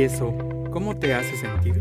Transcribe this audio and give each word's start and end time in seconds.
¿Y 0.00 0.04
eso 0.04 0.34
cómo 0.72 0.98
te 0.98 1.12
hace 1.12 1.36
sentir? 1.36 1.74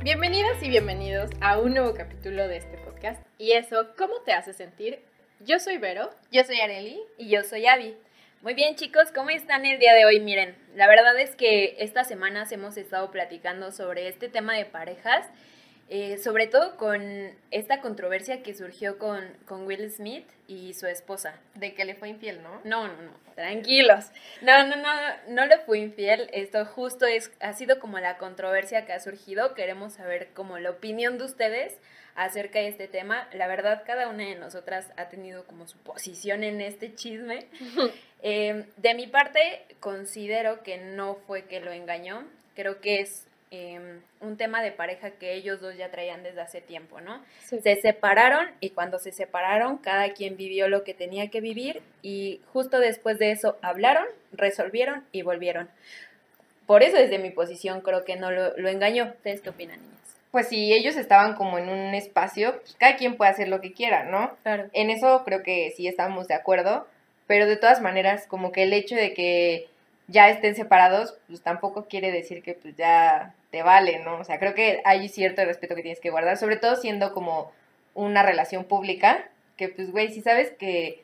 Bienvenidas 0.00 0.62
y 0.62 0.68
bienvenidos 0.68 1.28
a 1.40 1.58
un 1.58 1.74
nuevo 1.74 1.92
capítulo 1.92 2.46
de 2.46 2.58
este 2.58 2.78
podcast. 2.78 3.20
¿Y 3.36 3.50
eso 3.50 3.96
cómo 3.98 4.20
te 4.24 4.32
hace 4.32 4.52
sentir? 4.52 5.00
Yo 5.40 5.58
soy 5.58 5.78
Vero. 5.78 6.10
Yo 6.30 6.44
soy 6.44 6.60
Areli. 6.60 7.00
Y 7.18 7.30
yo 7.30 7.42
soy 7.42 7.66
Abby. 7.66 7.96
Muy 8.42 8.54
bien 8.54 8.76
chicos, 8.76 9.10
¿cómo 9.12 9.30
están 9.30 9.66
el 9.66 9.80
día 9.80 9.92
de 9.92 10.04
hoy? 10.04 10.20
Miren, 10.20 10.54
la 10.76 10.86
verdad 10.86 11.18
es 11.18 11.34
que 11.34 11.74
estas 11.80 12.06
semanas 12.06 12.52
hemos 12.52 12.76
estado 12.76 13.10
platicando 13.10 13.72
sobre 13.72 14.06
este 14.06 14.28
tema 14.28 14.54
de 14.54 14.66
parejas 14.66 15.26
eh, 15.94 16.16
sobre 16.16 16.46
todo 16.46 16.78
con 16.78 17.02
esta 17.50 17.82
controversia 17.82 18.42
que 18.42 18.54
surgió 18.54 18.96
con, 18.96 19.28
con, 19.44 19.66
Will 19.66 19.90
Smith 19.90 20.26
y 20.48 20.72
su 20.72 20.86
esposa. 20.86 21.38
De 21.54 21.74
que 21.74 21.84
le 21.84 21.94
fue 21.94 22.08
infiel, 22.08 22.42
¿no? 22.42 22.62
No, 22.64 22.88
no, 22.88 22.94
no, 22.94 23.10
tranquilos. 23.34 24.06
No, 24.40 24.66
no, 24.66 24.76
no, 24.76 24.88
no 25.28 25.44
le 25.44 25.58
fue 25.58 25.80
infiel. 25.80 26.30
Esto 26.32 26.64
justo 26.64 27.04
es, 27.04 27.30
ha 27.40 27.52
sido 27.52 27.78
como 27.78 27.98
la 27.98 28.16
controversia 28.16 28.86
que 28.86 28.94
ha 28.94 29.00
surgido. 29.00 29.52
Queremos 29.52 29.92
saber 29.92 30.30
como 30.32 30.58
la 30.58 30.70
opinión 30.70 31.18
de 31.18 31.24
ustedes 31.24 31.76
acerca 32.14 32.60
de 32.60 32.68
este 32.68 32.88
tema. 32.88 33.28
La 33.34 33.46
verdad, 33.46 33.82
cada 33.84 34.08
una 34.08 34.24
de 34.24 34.36
nosotras 34.36 34.90
ha 34.96 35.10
tenido 35.10 35.44
como 35.44 35.68
su 35.68 35.76
posición 35.76 36.42
en 36.42 36.62
este 36.62 36.94
chisme. 36.94 37.48
Eh, 38.24 38.66
de 38.76 38.94
mi 38.94 39.08
parte, 39.08 39.66
considero 39.80 40.62
que 40.62 40.78
no 40.78 41.16
fue 41.26 41.46
que 41.46 41.58
lo 41.58 41.72
engañó. 41.72 42.22
Creo 42.54 42.80
que 42.80 43.00
es 43.00 43.26
Em, 43.54 44.00
un 44.22 44.38
tema 44.38 44.62
de 44.62 44.72
pareja 44.72 45.10
que 45.10 45.34
ellos 45.34 45.60
dos 45.60 45.76
ya 45.76 45.90
traían 45.90 46.22
desde 46.22 46.40
hace 46.40 46.62
tiempo, 46.62 47.02
¿no? 47.02 47.22
Se 47.44 47.76
separaron 47.76 48.48
y 48.60 48.70
cuando 48.70 48.98
se 48.98 49.12
separaron 49.12 49.76
cada 49.76 50.14
quien 50.14 50.38
vivió 50.38 50.68
lo 50.68 50.84
que 50.84 50.94
tenía 50.94 51.28
que 51.28 51.42
vivir 51.42 51.82
y 52.00 52.40
justo 52.54 52.80
después 52.80 53.18
de 53.18 53.30
eso 53.30 53.58
hablaron, 53.60 54.06
resolvieron 54.32 55.04
y 55.12 55.20
volvieron. 55.20 55.68
Por 56.64 56.82
eso 56.82 56.96
desde 56.96 57.18
mi 57.18 57.28
posición 57.28 57.82
creo 57.82 58.06
que 58.06 58.16
no 58.16 58.30
lo, 58.30 58.56
lo 58.56 58.70
engañó. 58.70 59.12
¿Ustedes 59.16 59.42
qué 59.42 59.50
opinan, 59.50 59.82
niñas? 59.82 60.16
Pues 60.30 60.48
si 60.48 60.72
ellos 60.72 60.96
estaban 60.96 61.34
como 61.34 61.58
en 61.58 61.68
un 61.68 61.94
espacio, 61.94 62.58
pues 62.58 62.74
cada 62.78 62.96
quien 62.96 63.18
puede 63.18 63.32
hacer 63.32 63.48
lo 63.48 63.60
que 63.60 63.74
quiera, 63.74 64.04
¿no? 64.04 64.34
Claro. 64.44 64.70
En 64.72 64.88
eso 64.88 65.24
creo 65.26 65.42
que 65.42 65.74
sí 65.76 65.86
estamos 65.86 66.26
de 66.26 66.32
acuerdo, 66.32 66.86
pero 67.26 67.46
de 67.46 67.58
todas 67.58 67.82
maneras 67.82 68.26
como 68.26 68.50
que 68.50 68.62
el 68.62 68.72
hecho 68.72 68.94
de 68.96 69.12
que 69.12 69.68
ya 70.12 70.28
estén 70.28 70.54
separados, 70.54 71.16
pues 71.26 71.42
tampoco 71.42 71.86
quiere 71.86 72.12
decir 72.12 72.42
que 72.42 72.54
pues 72.54 72.76
ya 72.76 73.34
te 73.50 73.62
vale, 73.62 73.98
¿no? 74.00 74.18
O 74.18 74.24
sea, 74.24 74.38
creo 74.38 74.54
que 74.54 74.80
hay 74.84 75.08
cierto 75.08 75.44
respeto 75.44 75.74
que 75.74 75.82
tienes 75.82 76.00
que 76.00 76.10
guardar, 76.10 76.36
sobre 76.36 76.56
todo 76.56 76.76
siendo 76.76 77.12
como 77.12 77.50
una 77.94 78.22
relación 78.22 78.64
pública, 78.64 79.28
que 79.56 79.68
pues, 79.68 79.90
güey, 79.90 80.12
si 80.12 80.22
sabes 80.22 80.50
que 80.52 81.02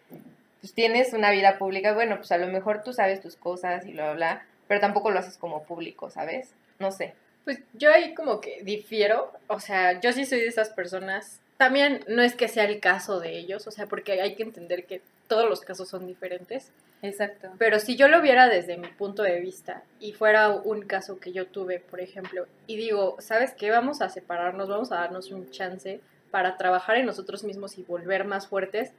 pues, 0.61 0.73
tienes 0.75 1.13
una 1.13 1.31
vida 1.31 1.59
pública, 1.59 1.93
bueno, 1.93 2.17
pues 2.17 2.31
a 2.33 2.39
lo 2.39 2.47
mejor 2.47 2.83
tú 2.83 2.93
sabes 2.93 3.21
tus 3.21 3.37
cosas 3.37 3.87
y 3.87 3.93
bla, 3.93 4.13
bla, 4.13 4.47
pero 4.67 4.81
tampoco 4.81 5.11
lo 5.11 5.19
haces 5.19 5.37
como 5.39 5.65
público, 5.65 6.11
¿sabes? 6.11 6.53
No 6.79 6.93
sé. 6.93 7.15
Pues 7.45 7.61
yo 7.75 7.93
ahí 7.93 8.15
como 8.15 8.41
que 8.41 8.63
difiero, 8.63 9.33
o 9.47 9.61
sea, 9.61 10.01
yo 10.01 10.13
sí 10.13 10.27
soy 10.27 10.41
de 10.41 10.49
esas 10.49 10.71
personas, 10.71 11.41
también 11.57 12.05
no 12.07 12.23
es 12.23 12.35
que 12.35 12.49
sea 12.49 12.65
el 12.65 12.79
caso 12.81 13.21
de 13.21 13.39
ellos, 13.39 13.67
o 13.67 13.71
sea, 13.71 13.87
porque 13.87 14.21
hay 14.21 14.35
que 14.35 14.43
entender 14.43 14.85
que 14.85 15.01
todos 15.29 15.49
los 15.49 15.61
casos 15.61 15.89
son 15.89 16.07
diferentes. 16.07 16.73
Exacto. 17.03 17.51
Pero 17.59 17.79
si 17.79 17.95
yo 17.97 18.09
lo 18.09 18.21
viera 18.21 18.49
desde 18.49 18.77
mi 18.77 18.89
punto 18.89 19.23
de 19.23 19.41
vista 19.41 19.85
y 20.01 20.13
fuera 20.13 20.51
un 20.51 20.83
caso 20.83 21.21
que 21.21 21.33
yo 21.33 21.47
tuve, 21.47 21.79
por 21.79 22.01
ejemplo, 22.01 22.47
y 22.67 22.77
digo, 22.77 23.17
¿sabes 23.21 23.55
qué? 23.55 23.71
Vamos 23.71 24.01
a 24.01 24.09
separarnos, 24.09 24.69
vamos 24.69 24.91
a 24.91 24.97
darnos 24.97 25.31
un 25.31 25.51
chance 25.51 26.01
para 26.33 26.57
trabajar 26.57 26.97
en 26.97 27.07
nosotros 27.07 27.45
mismos 27.45 27.79
y 27.79 27.83
volver 27.85 28.25
más 28.25 28.49
fuertes, 28.49 28.93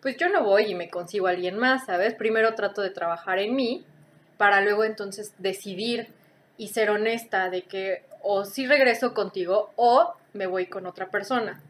pues 0.00 0.16
yo 0.16 0.28
no 0.28 0.44
voy 0.44 0.70
y 0.70 0.74
me 0.74 0.88
consigo 0.88 1.26
a 1.26 1.30
alguien 1.30 1.58
más, 1.58 1.86
¿sabes? 1.86 2.14
Primero 2.14 2.54
trato 2.54 2.80
de 2.82 2.90
trabajar 2.90 3.38
en 3.38 3.54
mí 3.54 3.84
para 4.38 4.62
luego 4.62 4.84
entonces 4.84 5.34
decidir 5.38 6.08
y 6.56 6.68
ser 6.68 6.90
honesta 6.90 7.50
de 7.50 7.62
que 7.62 8.02
o 8.22 8.44
sí 8.44 8.66
regreso 8.66 9.12
contigo 9.12 9.72
o 9.76 10.14
me 10.32 10.46
voy 10.46 10.66
con 10.66 10.86
otra 10.86 11.10
persona. 11.10 11.60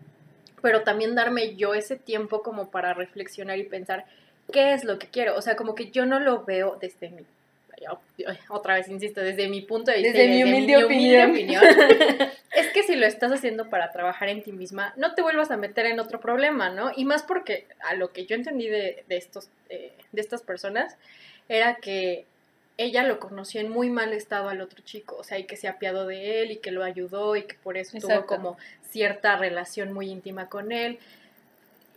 Pero 0.63 0.83
también 0.83 1.15
darme 1.15 1.57
yo 1.57 1.75
ese 1.75 1.97
tiempo 1.97 2.43
como 2.43 2.71
para 2.71 2.95
reflexionar 2.95 3.59
y 3.59 3.65
pensar, 3.65 4.05
qué 4.53 4.73
es 4.73 4.85
lo 4.85 4.99
que 4.99 5.09
quiero. 5.09 5.37
O 5.37 5.43
sea, 5.43 5.57
como 5.57 5.75
que 5.75 5.91
yo 5.91 6.07
no 6.07 6.21
lo 6.21 6.45
veo 6.45 6.77
desde 6.81 7.11
mi, 7.11 7.25
otra 8.49 8.75
vez 8.75 8.89
insisto, 8.89 9.21
desde 9.21 9.49
mi 9.49 9.63
punto 9.63 9.91
de 9.91 9.99
vista. 9.99 10.19
Desde, 10.19 10.29
mi, 10.29 10.45
humilde, 10.45 10.85
opinión. 10.85 11.63
es 12.55 12.69
que 12.75 12.83
si 12.83 12.95
lo 12.97 13.07
estás 13.07 13.33
haciendo 13.33 13.71
para 13.71 13.91
trabajar 13.91 14.29
en 14.29 14.43
ti 14.43 14.53
misma, 14.53 14.93
no 14.97 15.15
te 15.15 15.23
vuelvas 15.23 15.51
a 15.51 15.57
meter 15.57 15.87
en 15.87 15.99
otro 15.99 16.21
problema, 16.21 16.69
¿no? 16.71 16.93
Y 16.95 17.05
más 17.05 17.23
porque 17.23 17.67
a 17.81 17.95
lo 17.95 18.13
que 18.13 18.27
yo 18.27 18.37
entendí 18.37 18.69
de, 18.69 19.05
de 19.09 19.17
estos, 19.17 19.49
eh, 19.71 19.93
de 20.13 20.21
estas 20.21 20.43
personas 20.43 20.97
era 21.49 21.77
que 21.77 22.27
ella 22.83 23.03
lo 23.03 23.19
conoció 23.21 23.61
en 23.61 23.71
muy 23.71 23.91
mal 23.91 24.13
estado 24.13 24.49
al 24.49 24.61
otro 24.61 24.83
chico, 24.83 25.17
o 25.19 25.25
sea, 25.25 25.39
y 25.39 25.45
que 25.45 25.57
se 25.57 25.69
apiadó 25.69 26.07
de 26.07 26.43
él 26.43 26.53
y 26.53 26.57
que 26.57 26.71
lo 26.71 26.83
ayudó 26.85 27.37
y 27.37 27.43
que 27.43 27.55
por 27.55 27.77
eso 27.77 27.99
tuvo 27.99 28.27
como 28.27 28.57
cierta 28.91 29.37
relación 29.37 29.93
muy 29.93 30.11
íntima 30.11 30.49
con 30.49 30.73
él 30.73 30.99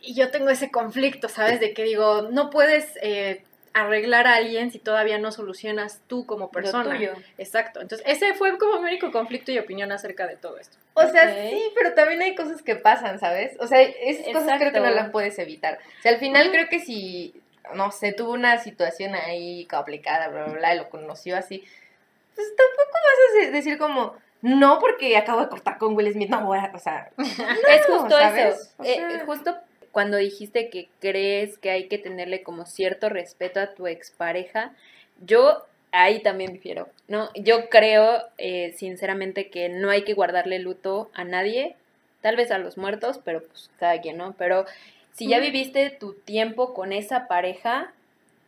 y 0.04 0.14
yo 0.14 0.30
tengo 0.30 0.50
ese 0.50 0.70
conflicto, 0.70 1.30
¿sabes? 1.30 1.60
De 1.62 1.74
que 1.74 1.84
digo, 1.84 2.24
no 2.24 2.50
puedes 2.50 2.98
eh, 3.02 3.42
arreglar 3.74 4.28
a 4.28 4.36
alguien 4.36 4.70
si 4.70 4.78
todavía 4.78 5.18
no 5.18 5.32
solucionas 5.32 6.02
tú 6.08 6.26
como 6.26 6.52
persona. 6.52 7.00
Exacto. 7.38 7.80
Entonces, 7.80 8.06
ese 8.08 8.34
fue 8.34 8.58
como 8.58 8.82
mi 8.82 8.90
único 8.90 9.12
conflicto 9.12 9.52
y 9.54 9.60
opinión 9.60 9.94
acerca 9.94 10.28
de 10.28 10.36
todo 10.36 10.58
esto. 10.58 10.78
O 10.94 11.08
sea, 11.08 11.34
sí, 11.34 11.64
pero 11.74 11.94
también 11.94 12.22
hay 12.22 12.36
cosas 12.36 12.62
que 12.62 12.76
pasan, 12.76 13.18
¿sabes? 13.18 13.56
O 13.60 13.68
sea, 13.68 13.82
esas 13.82 14.34
cosas 14.34 14.60
creo 14.60 14.74
que 14.74 14.82
no 14.82 14.92
las 14.92 15.10
puedes 15.10 15.40
evitar. 15.40 15.80
O 16.00 16.02
sea, 16.02 16.12
al 16.12 16.20
final 16.20 16.52
creo 16.52 16.68
que 16.70 16.80
si, 16.80 17.42
no 17.74 17.92
sé, 17.92 18.14
tuvo 18.14 18.34
una 18.34 18.58
situación 18.58 19.16
ahí 19.16 19.66
complicada, 19.66 20.28
bla, 20.30 20.46
bla, 20.46 20.54
bla, 20.54 20.76
y 20.76 20.78
lo 20.78 20.90
conoció 20.90 21.38
así, 21.38 21.64
pues 22.36 22.48
tampoco 22.56 22.92
vas 22.94 23.48
a 23.48 23.52
decir 23.52 23.78
como, 23.78 24.16
no 24.42 24.80
porque 24.80 25.16
acabo 25.18 25.42
de 25.42 25.50
cortar 25.50 25.78
con 25.78 25.96
Will 25.96 26.12
Smith, 26.12 26.30
no 26.30 26.46
voy 26.46 26.60
a, 26.60 26.72
o 26.74 26.80
sea, 26.80 27.12
es 27.18 27.86
justo 27.86 28.20
eso. 28.20 28.70
Eh, 28.84 29.22
justo 29.26 29.56
cuando 29.92 30.18
dijiste 30.18 30.70
que 30.70 30.90
crees 31.00 31.58
que 31.60 31.70
hay 31.70 31.88
que 31.88 32.00
tenerle 32.00 32.42
como 32.42 32.66
cierto 32.66 33.10
respeto 33.10 33.60
a 33.60 33.74
tu 33.76 33.88
expareja, 33.88 34.74
yo 35.22 35.66
ahí 35.92 36.22
también 36.22 36.52
difiero, 36.52 36.90
¿no? 37.08 37.30
Yo 37.36 37.70
creo 37.70 38.24
eh, 38.40 38.74
sinceramente 38.76 39.50
que 39.50 39.70
no 39.70 39.92
hay 39.92 40.04
que 40.04 40.16
guardarle 40.16 40.58
luto 40.58 41.12
a 41.14 41.24
nadie, 41.24 41.76
tal 42.22 42.36
vez 42.36 42.50
a 42.50 42.58
los 42.58 42.78
muertos, 42.78 43.20
pero 43.24 43.44
pues 43.44 43.70
cada 43.80 44.02
quien, 44.02 44.18
¿no? 44.18 44.34
Pero 44.38 44.66
si 45.14 45.28
ya 45.28 45.40
viviste 45.40 45.90
tu 45.92 46.14
tiempo 46.14 46.74
con 46.74 46.92
esa 46.92 47.28
pareja, 47.28 47.94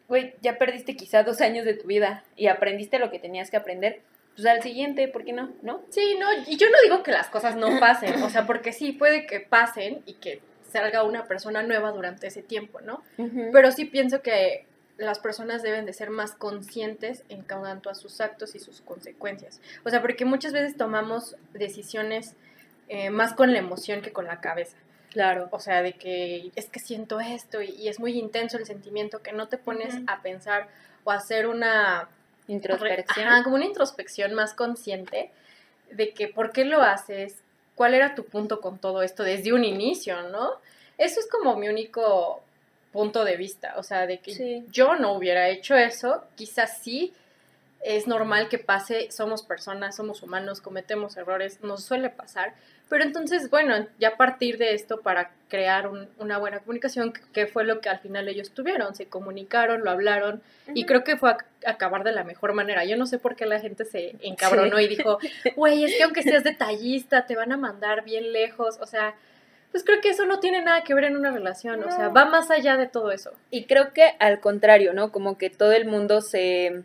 güey, 0.07 0.33
ya 0.41 0.57
perdiste 0.57 0.95
quizá 0.95 1.23
dos 1.23 1.41
años 1.41 1.65
de 1.65 1.75
tu 1.75 1.87
vida 1.87 2.23
y 2.35 2.47
aprendiste 2.47 2.99
lo 2.99 3.11
que 3.11 3.19
tenías 3.19 3.49
que 3.49 3.57
aprender, 3.57 4.01
pues 4.35 4.45
al 4.47 4.61
siguiente, 4.61 5.07
¿por 5.07 5.23
qué 5.23 5.33
no? 5.33 5.51
¿No? 5.61 5.81
Sí, 5.89 6.17
no, 6.19 6.27
y 6.45 6.57
yo 6.57 6.69
no 6.69 6.77
digo 6.83 7.03
que 7.03 7.11
las 7.11 7.29
cosas 7.29 7.55
no 7.55 7.79
pasen, 7.79 8.21
o 8.21 8.29
sea, 8.29 8.45
porque 8.45 8.73
sí, 8.73 8.91
puede 8.91 9.25
que 9.25 9.39
pasen 9.39 10.01
y 10.05 10.13
que 10.15 10.41
salga 10.69 11.03
una 11.03 11.25
persona 11.25 11.63
nueva 11.63 11.91
durante 11.91 12.27
ese 12.27 12.43
tiempo, 12.43 12.81
¿no? 12.81 13.01
Pero 13.53 13.71
sí 13.71 13.85
pienso 13.85 14.21
que 14.21 14.65
las 14.97 15.19
personas 15.19 15.61
deben 15.61 15.85
de 15.85 15.93
ser 15.93 16.09
más 16.09 16.33
conscientes 16.33 17.23
en 17.29 17.43
cuanto 17.43 17.89
a 17.89 17.95
sus 17.95 18.19
actos 18.21 18.55
y 18.55 18.59
sus 18.59 18.81
consecuencias. 18.81 19.61
O 19.85 19.89
sea, 19.89 20.01
porque 20.01 20.25
muchas 20.25 20.51
veces 20.51 20.75
tomamos 20.75 21.37
decisiones 21.53 22.33
eh, 22.87 23.09
más 23.09 23.33
con 23.33 23.53
la 23.53 23.59
emoción 23.59 24.01
que 24.01 24.11
con 24.11 24.25
la 24.25 24.41
cabeza. 24.41 24.77
Claro. 25.15 25.47
O 25.51 25.61
sea, 25.61 25.81
de 25.81 25.93
que 25.93 26.51
es 26.57 26.65
que 26.65 26.81
siento 26.81 27.21
esto 27.21 27.61
y, 27.61 27.87
es 27.87 28.01
muy 28.01 28.19
intenso 28.19 28.57
el 28.57 28.65
sentimiento 28.65 29.23
que 29.23 29.31
no 29.31 29.47
te 29.47 29.57
pones 29.57 29.95
a 30.07 30.21
pensar 30.21 30.67
o 31.05 31.11
a 31.11 31.15
hacer 31.15 31.47
una 31.47 32.09
introspección. 32.49 33.43
como 33.43 33.55
una 33.55 33.63
introspección 33.63 34.33
más 34.33 34.53
consciente 34.53 35.31
de 35.89 36.13
que 36.13 36.27
por 36.27 36.51
qué 36.51 36.65
lo 36.65 36.81
haces, 36.81 37.37
cuál 37.75 37.93
era 37.93 38.13
tu 38.13 38.25
punto 38.25 38.59
con 38.59 38.77
todo 38.77 39.03
esto 39.03 39.23
desde 39.23 39.53
un 39.53 39.63
inicio, 39.63 40.21
¿no? 40.23 40.51
Eso 40.97 41.21
es 41.21 41.29
como 41.29 41.55
mi 41.55 41.69
único 41.69 42.43
punto 42.91 43.23
de 43.23 43.37
vista, 43.37 43.75
o 43.77 43.83
sea, 43.83 44.07
de 44.07 44.17
que 44.17 44.65
yo 44.69 44.97
no 44.97 45.13
hubiera 45.13 45.47
hecho 45.47 45.75
eso, 45.75 46.25
quizás 46.35 46.79
sí 46.79 47.13
es 47.79 48.05
normal 48.05 48.49
que 48.49 48.57
pase, 48.57 49.09
somos 49.11 49.43
personas, 49.43 49.95
somos 49.95 50.23
humanos, 50.23 50.59
cometemos 50.59 51.15
errores, 51.15 51.61
nos 51.61 51.85
suele 51.85 52.09
pasar, 52.09 52.53
pero 52.87 53.03
entonces, 53.03 53.49
bueno, 53.49 53.87
ya 53.99 54.09
a 54.09 54.17
partir 54.17 54.57
de 54.57 54.75
esto 54.75 55.01
para 55.01 55.31
crear 55.49 55.89
una 56.17 56.37
buena 56.37 56.59
comunicación, 56.59 57.13
que 57.33 57.47
fue 57.47 57.63
lo 57.63 57.81
que 57.81 57.89
al 57.89 57.99
final 57.99 58.27
ellos 58.27 58.51
tuvieron, 58.51 58.93
se 58.93 59.07
comunicaron, 59.07 59.83
lo 59.83 59.89
hablaron 59.89 60.41
y 60.73 60.85
creo 60.85 61.03
que 61.03 61.17
fue 61.17 61.31
a, 61.31 61.37
acabar 61.65 62.03
de 62.03 62.11
la 62.11 62.23
mejor 62.23 62.53
manera. 62.53 62.85
Yo 62.85 62.95
no 62.95 63.07
sé 63.07 63.17
por 63.17 63.35
qué 63.35 63.45
la 63.45 63.59
gente 63.59 63.85
se 63.85 64.15
encabronó 64.21 64.79
y 64.79 64.87
dijo, 64.87 65.17
güey, 65.55 65.83
es 65.83 65.95
que 65.95 66.03
aunque 66.03 66.21
seas 66.21 66.43
detallista, 66.43 67.25
te 67.25 67.35
van 67.35 67.51
a 67.51 67.57
mandar 67.57 68.03
bien 68.03 68.31
lejos, 68.31 68.77
o 68.79 68.85
sea, 68.85 69.15
pues 69.71 69.83
creo 69.83 69.99
que 69.99 70.09
eso 70.09 70.25
no 70.25 70.39
tiene 70.39 70.61
nada 70.61 70.83
que 70.83 70.93
ver 70.93 71.05
en 71.05 71.17
una 71.17 71.31
relación, 71.31 71.83
o 71.83 71.91
sea, 71.91 72.09
va 72.09 72.25
más 72.25 72.51
allá 72.51 72.77
de 72.77 72.87
todo 72.87 73.11
eso. 73.11 73.33
Y 73.49 73.65
creo 73.65 73.93
que 73.93 74.15
al 74.19 74.39
contrario, 74.39 74.93
¿no? 74.93 75.11
Como 75.11 75.37
que 75.37 75.49
todo 75.49 75.73
el 75.73 75.85
mundo 75.85 76.21
se 76.21 76.83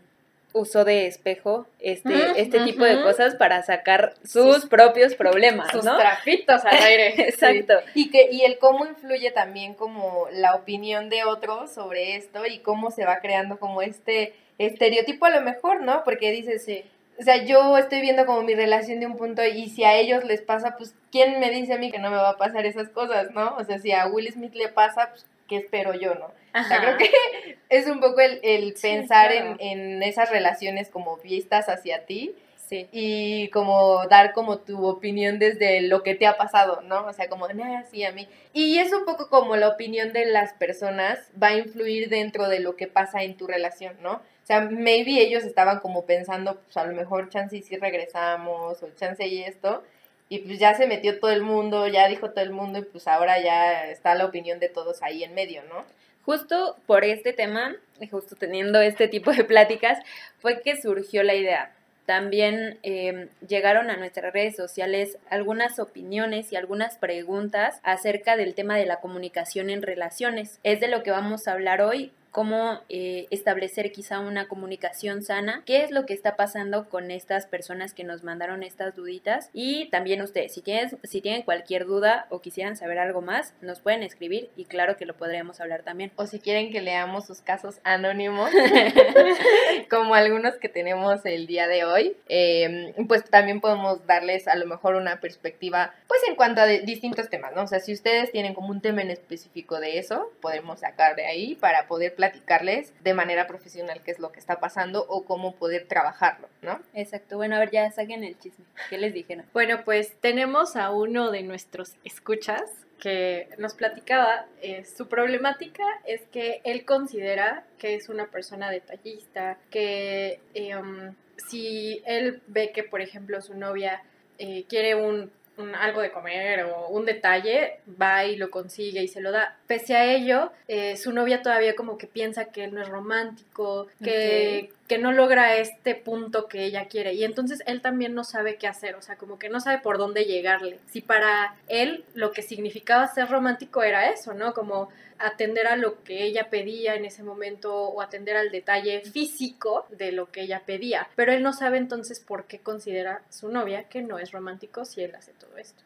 usó 0.53 0.85
de 0.85 1.07
espejo 1.07 1.67
este, 1.79 2.41
este 2.41 2.61
tipo 2.65 2.85
de 2.85 3.03
cosas 3.03 3.35
para 3.37 3.63
sacar 3.63 4.15
sus 4.25 4.67
propios 4.67 5.15
problemas, 5.15 5.71
Sus 5.71 5.85
¿no? 5.85 5.97
trapitos 5.97 6.65
al 6.65 6.77
aire. 6.83 7.15
Exacto. 7.29 7.75
Y, 7.95 8.11
que, 8.11 8.29
y 8.33 8.43
el 8.43 8.59
cómo 8.59 8.87
influye 8.87 9.31
también 9.31 9.75
como 9.75 10.27
la 10.33 10.55
opinión 10.55 11.09
de 11.09 11.25
otros 11.25 11.73
sobre 11.73 12.17
esto 12.17 12.47
y 12.47 12.59
cómo 12.59 12.91
se 12.91 13.05
va 13.05 13.19
creando 13.21 13.59
como 13.59 13.83
este 13.83 14.35
estereotipo 14.59 15.27
a 15.27 15.31
lo 15.31 15.41
mejor, 15.41 15.83
¿no? 15.83 16.03
Porque 16.05 16.31
dices, 16.31 16.65
Sí. 16.65 16.85
o 17.19 17.23
sea, 17.23 17.45
yo 17.45 17.77
estoy 17.79 18.01
viendo 18.01 18.27
como 18.27 18.43
mi 18.43 18.55
relación 18.55 19.01
de 19.01 19.07
un 19.07 19.17
punto 19.17 19.45
y 19.45 19.69
si 19.71 19.85
a 19.85 19.95
ellos 19.97 20.25
les 20.25 20.43
pasa, 20.43 20.75
pues, 20.77 20.95
¿quién 21.13 21.39
me 21.41 21.51
dice 21.51 21.75
a 21.75 21.79
mí 21.79 21.91
que 21.91 21.99
no 21.99 22.11
me 22.11 22.17
va 22.17 22.31
a 22.31 22.37
pasar 22.37 22.67
esas 22.67 22.89
cosas, 22.89 23.31
no? 23.33 23.57
O 23.57 23.65
sea, 23.65 23.79
si 23.79 23.93
a 23.93 24.07
Will 24.07 24.31
Smith 24.33 24.55
le 24.55 24.69
pasa, 24.69 25.11
pues, 25.11 25.25
¿qué 25.51 25.57
espero 25.59 25.93
yo, 25.93 26.15
no? 26.15 26.27
O 26.59 26.65
sea, 26.65 26.81
creo 26.81 26.97
que 26.97 27.11
es 27.69 27.87
un 27.87 28.01
poco 28.01 28.21
el, 28.21 28.41
el 28.43 28.75
Sí, 28.77 28.83
pensar 28.89 29.31
claro. 29.31 29.57
en, 29.59 29.81
en 29.81 30.03
esas 30.03 30.31
relaciones 30.31 30.89
como 30.89 31.19
vistas 31.19 31.69
hacia 31.69 32.07
ti 32.07 32.35
Sí. 32.57 32.89
y 32.93 33.49
como 33.49 34.07
dar 34.07 34.33
como 34.33 34.59
tu 34.59 34.87
opinión 34.87 35.41
desde 35.41 35.81
lo 35.81 36.05
que 36.05 36.15
te 36.15 36.29
ha 36.29 36.37
pasado, 36.37 36.83
¿no? 36.83 37.05
O 37.07 37.13
sea, 37.13 37.29
como, 37.29 37.49
nah, 37.49 37.83
sí, 37.91 38.05
a 38.05 38.13
mí. 38.13 38.29
Y 38.53 38.79
es 38.79 38.93
un 38.93 39.05
poco 39.05 39.29
como 39.29 39.57
la 39.57 39.67
opinión 39.67 40.13
de 40.13 40.25
las 40.27 40.53
personas 40.53 41.19
va 41.43 41.49
a 41.49 41.57
influir 41.57 42.09
dentro 42.09 42.49
de 42.49 42.61
lo 42.61 42.77
que 42.77 42.87
pasa 42.87 43.25
en 43.25 43.37
tu 43.37 43.49
relación, 43.49 43.97
¿no? 44.03 44.13
O 44.13 44.47
sea, 44.47 44.61
maybe 44.61 45.21
ellos 45.21 45.43
estaban 45.43 45.81
como 45.81 46.07
pensando, 46.07 46.61
pues 46.61 46.77
a 46.77 46.85
lo 46.85 46.95
mejor 46.95 47.29
chance 47.29 47.57
y 47.57 47.63
si 47.63 47.77
regresamos, 47.77 48.81
o 48.85 48.91
chance 48.95 49.27
y 49.27 49.43
esto, 49.43 49.83
y 50.31 50.39
pues 50.39 50.61
ya 50.61 50.75
se 50.75 50.87
metió 50.87 51.19
todo 51.19 51.33
el 51.33 51.43
mundo, 51.43 51.89
ya 51.89 52.07
dijo 52.09 52.31
todo 52.31 52.45
el 52.45 52.53
mundo, 52.53 52.79
y 52.79 52.83
pues 52.83 53.09
ahora 53.09 53.43
ya 53.43 53.91
está 53.91 54.15
la 54.15 54.25
opinión 54.25 54.61
de 54.61 54.69
todos 54.69 55.03
ahí 55.03 55.25
en 55.25 55.35
medio, 55.35 55.63
¿no? 55.65 55.85
Justo 56.25 56.77
por 56.87 57.05
este 57.05 57.33
tema, 57.33 57.75
y 58.01 58.07
justo 58.07 58.37
teniendo 58.37 58.81
este 58.81 59.09
tipo 59.09 59.33
de 59.33 59.43
pláticas, 59.45 59.99
fue 60.39 60.63
que 60.63 60.81
surgió 60.81 61.25
la 61.25 61.35
idea. 61.35 61.73
También 62.07 62.79
eh, 62.85 63.29
llegaron 63.47 63.91
a 63.91 63.97
nuestras 63.97 64.33
redes 64.33 64.55
sociales 64.55 65.19
algunas 65.31 65.81
opiniones 65.81 66.53
y 66.53 66.57
algunas 66.57 66.97
preguntas 66.97 67.81
acerca 67.83 68.37
del 68.37 68.55
tema 68.55 68.77
de 68.77 68.87
la 68.87 69.01
comunicación 69.01 69.69
en 69.69 69.83
relaciones. 69.83 70.61
Es 70.63 70.79
de 70.79 70.87
lo 70.87 71.03
que 71.03 71.11
vamos 71.11 71.49
a 71.49 71.53
hablar 71.53 71.83
hoy, 71.83 72.13
cómo 72.31 72.81
eh, 72.89 73.27
establecer 73.31 73.93
quizá 73.93 74.21
una 74.21 74.47
comunicación 74.49 75.23
sana, 75.23 75.63
qué 75.67 75.83
es 75.83 75.91
lo 75.91 76.07
que 76.07 76.15
está 76.15 76.37
pasando 76.37 76.89
con 76.89 77.11
estas 77.11 77.47
personas 77.47 77.93
que 77.95 78.05
nos 78.05 78.23
mandaron 78.23 78.63
estas 78.63 78.95
duditas 78.95 79.51
y 79.53 79.87
también 79.91 80.23
ustedes, 80.23 80.55
si 80.55 80.63
tienen, 80.63 80.91
si 81.03 81.21
tienen 81.21 81.43
cualquier 81.43 81.87
duda 81.87 82.27
o 82.31 82.41
quisieran 82.41 82.77
saber 82.77 82.99
algo 82.99 83.21
más, 83.21 83.55
nos 83.61 83.81
pueden 83.81 84.03
escribir 84.03 84.49
y 84.57 84.65
claro 84.67 84.97
que 84.97 85.07
lo 85.07 85.15
podremos 85.17 85.61
hablar 85.61 85.83
también. 85.83 86.13
O 86.17 86.27
si 86.27 86.39
quieren 86.39 86.71
que 86.71 86.81
leamos 86.81 87.27
sus 87.27 87.41
casos 87.41 87.81
anónimos, 87.85 88.51
como 89.91 90.15
algunos 90.15 90.57
que 90.57 90.69
tenemos 90.69 91.25
el 91.25 91.47
día 91.47 91.67
de 91.69 91.85
hoy, 91.85 92.17
eh, 92.29 92.95
pues 93.09 93.25
también 93.25 93.61
podemos 93.61 94.07
darles 94.07 94.49
a 94.49 94.55
lo 94.57 94.67
mejor 94.67 94.95
una 94.95 95.21
perspectiva, 95.21 95.95
pues 96.09 96.21
en 96.29 96.37
cuanto 96.37 96.61
a 96.61 96.67
de- 96.67 96.81
distintos 96.81 97.29
temas, 97.29 97.53
¿no? 97.55 97.63
O 97.63 97.67
sea, 97.67 97.81
si 97.81 97.93
ustedes 97.93 98.31
tienen 98.33 98.55
como 98.55 98.69
un 98.69 98.81
tema 98.81 99.03
en 99.03 99.11
específico 99.11 99.81
de 99.81 99.99
eso, 99.99 100.31
podemos 100.41 100.81
sacar 100.81 101.17
de 101.17 101.27
ahí 101.27 101.55
para 101.55 101.87
poder 101.87 102.15
platicarles 102.21 102.93
de 103.03 103.15
manera 103.15 103.47
profesional 103.47 104.03
qué 104.05 104.11
es 104.11 104.19
lo 104.19 104.31
que 104.31 104.41
está 104.41 104.61
pasando 104.61 105.07
o 105.09 105.25
cómo 105.25 105.57
poder 105.57 105.87
trabajarlo, 105.89 106.51
¿no? 106.61 106.79
Exacto, 106.93 107.39
bueno, 107.39 107.57
a 107.57 107.61
ver, 107.61 107.71
ya 107.71 107.91
saquen 107.91 108.25
el 108.25 108.39
chisme. 108.39 108.67
¿Qué 108.91 108.99
les 108.99 109.15
dijeron? 109.15 109.47
Bueno, 109.55 109.85
pues 109.85 110.15
tenemos 110.21 110.77
a 110.77 110.91
uno 110.91 111.31
de 111.31 111.43
nuestros 111.43 111.97
escuchas 112.05 112.63
que 112.99 113.49
nos 113.57 113.73
platicaba, 113.73 114.47
eh, 114.61 114.85
su 114.85 115.09
problemática 115.09 115.85
es 116.05 116.21
que 116.31 116.61
él 116.65 116.85
considera 116.85 117.65
que 117.79 117.95
es 117.95 118.11
una 118.11 118.27
persona 118.27 118.71
detallista, 118.71 119.57
que 119.71 120.41
eh, 120.53 120.77
um, 120.77 121.15
si 121.49 122.03
él 122.05 122.43
ve 122.47 122.73
que, 122.73 122.83
por 122.83 123.01
ejemplo, 123.01 123.41
su 123.41 123.55
novia 123.55 124.03
eh, 124.39 124.65
quiere 124.69 124.95
un, 124.95 125.31
un 125.61 125.75
algo 125.75 126.01
de 126.01 126.11
comer 126.11 126.65
o 126.65 126.89
un 126.89 127.05
detalle, 127.05 127.79
va 128.01 128.25
y 128.25 128.37
lo 128.37 128.51
consigue 128.51 129.03
y 129.03 129.09
se 129.09 129.21
lo 129.21 129.33
da. 129.33 129.57
Pese 129.67 129.97
a 129.97 130.05
ello, 130.05 130.53
eh, 130.69 130.97
su 130.97 131.13
novia 131.13 131.43
todavía 131.43 131.77
como 131.77 131.99
que 131.99 132.07
piensa 132.07 132.47
que 132.47 132.65
él 132.65 132.75
no 132.75 132.83
es 132.83 132.89
romántico, 132.89 133.87
que, 134.03 134.71
que 134.89 134.99
no 134.99 135.13
logra 135.13 135.57
este 135.57 135.95
punto 135.95 136.49
que 136.49 136.65
ella 136.65 136.87
quiere. 136.87 137.15
Y 137.15 137.25
entonces 137.25 137.63
él 137.67 137.81
también 137.81 138.15
no 138.15 138.25
sabe 138.25 138.57
qué 138.57 138.67
hacer, 138.67 138.95
o 138.95 139.03
sea, 139.03 139.17
como 139.17 139.39
que 139.39 139.49
no 139.49 139.61
sabe 139.61 139.79
por 139.79 139.99
dónde 139.99 140.25
llegarle. 140.25 140.79
Si 140.91 141.01
para 141.01 141.55
él 141.69 142.05
lo 142.15 142.33
que 142.33 142.43
significaba 142.43 143.07
ser 143.09 143.29
romántico 143.29 143.83
era 143.83 144.11
eso, 144.11 144.35
¿no? 144.35 144.55
Como 144.55 144.91
atender 145.21 145.67
a 145.67 145.77
lo 145.77 146.03
que 146.03 146.25
ella 146.25 146.49
pedía 146.51 146.95
en 146.95 147.05
ese 147.05 147.23
momento 147.23 147.75
o 147.75 148.01
atender 148.01 148.37
al 148.37 148.51
detalle 148.51 149.03
físico 149.03 149.87
de 149.91 150.13
lo 150.13 150.31
que 150.33 150.43
ella 150.43 150.63
pedía. 150.65 151.09
Pero 151.15 151.33
él 151.33 151.43
no 151.43 151.53
sabe 151.53 151.79
entonces 151.79 152.21
por 152.21 152.47
qué 152.47 152.59
considera 152.59 153.23
su 153.29 153.49
novia 153.49 153.85
que 153.85 154.03
no 154.03 154.19
es 154.19 154.33
romántico 154.33 154.85
si 154.85 155.03
él 155.03 155.15
hace 155.15 155.33
todo 155.33 155.57
esto. 155.59 155.83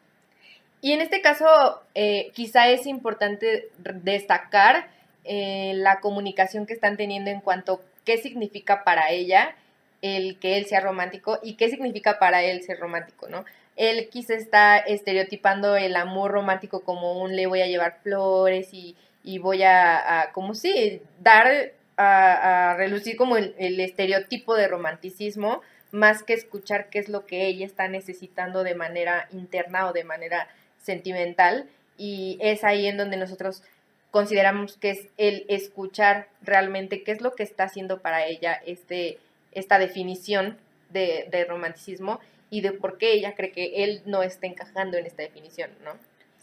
Y 0.81 0.93
en 0.93 1.01
este 1.01 1.21
caso, 1.21 1.83
eh, 1.95 2.31
quizá 2.35 2.69
es 2.69 2.87
importante 2.87 3.71
destacar 3.79 4.89
eh, 5.25 5.73
la 5.77 6.01
comunicación 6.01 6.67
que 6.67 6.75
están 6.75 6.97
teniendo 6.97 7.31
en 7.31 7.41
cuanto 7.41 7.81
qué 8.05 8.19
significa 8.19 8.85
para 8.85 9.11
ella 9.11 9.57
el 10.03 10.39
que 10.39 10.59
él 10.59 10.67
sea 10.67 10.81
romántico 10.81 11.39
y 11.43 11.55
qué 11.55 11.71
significa 11.71 12.19
para 12.19 12.43
él 12.43 12.63
ser 12.63 12.79
romántico, 12.79 13.29
¿no? 13.29 13.47
Él 13.77 14.11
quizá 14.11 14.35
está 14.35 14.77
estereotipando 14.77 15.77
el 15.77 15.97
amor 15.97 16.31
romántico 16.31 16.85
como 16.85 17.21
un 17.23 17.35
le 17.35 17.47
voy 17.47 17.63
a 17.63 17.67
llevar 17.67 17.99
flores 18.03 18.69
y, 18.75 18.95
y 19.25 19.39
voy 19.39 19.63
a, 19.63 20.31
como 20.33 20.55
sí, 20.55 21.01
dar 21.21 21.73
a, 21.97 22.73
a 22.73 22.77
relucir 22.77 23.17
como 23.17 23.37
el, 23.37 23.55
el 23.59 23.81
estereotipo 23.81 24.55
de 24.55 24.69
romanticismo 24.69 25.63
más 25.91 26.23
que 26.23 26.35
escuchar 26.35 26.91
qué 26.91 26.99
es 26.99 27.09
lo 27.09 27.25
que 27.25 27.47
ella 27.47 27.65
está 27.65 27.89
necesitando 27.89 28.65
de 28.65 28.75
manera 28.75 29.29
interna 29.33 29.89
o 29.89 29.93
de 29.93 30.05
manera 30.05 30.49
sentimental 30.79 31.69
y 31.97 32.37
es 32.41 32.65
ahí 32.65 32.87
en 32.87 32.97
donde 32.97 33.17
nosotros 33.17 33.63
consideramos 34.11 34.77
que 34.77 34.91
es 34.91 35.07
el 35.17 35.47
escuchar 35.49 36.29
realmente 36.43 37.03
qué 37.03 37.13
es 37.13 37.21
lo 37.21 37.35
que 37.35 37.45
está 37.45 37.65
haciendo 37.65 38.01
para 38.01 38.27
ella 38.27 38.61
este, 38.67 39.19
esta 39.53 39.79
definición 39.79 40.59
de, 40.91 41.29
de 41.31 41.45
romanticismo 41.45 42.21
y 42.51 42.61
de 42.61 42.73
por 42.73 42.99
qué 42.99 43.13
ella 43.13 43.35
cree 43.35 43.53
que 43.53 43.85
él 43.85 44.03
no 44.05 44.23
está 44.23 44.47
encajando 44.47 44.99
en 44.99 45.07
esta 45.07 45.23
definición, 45.23 45.71
¿no? 45.85 45.93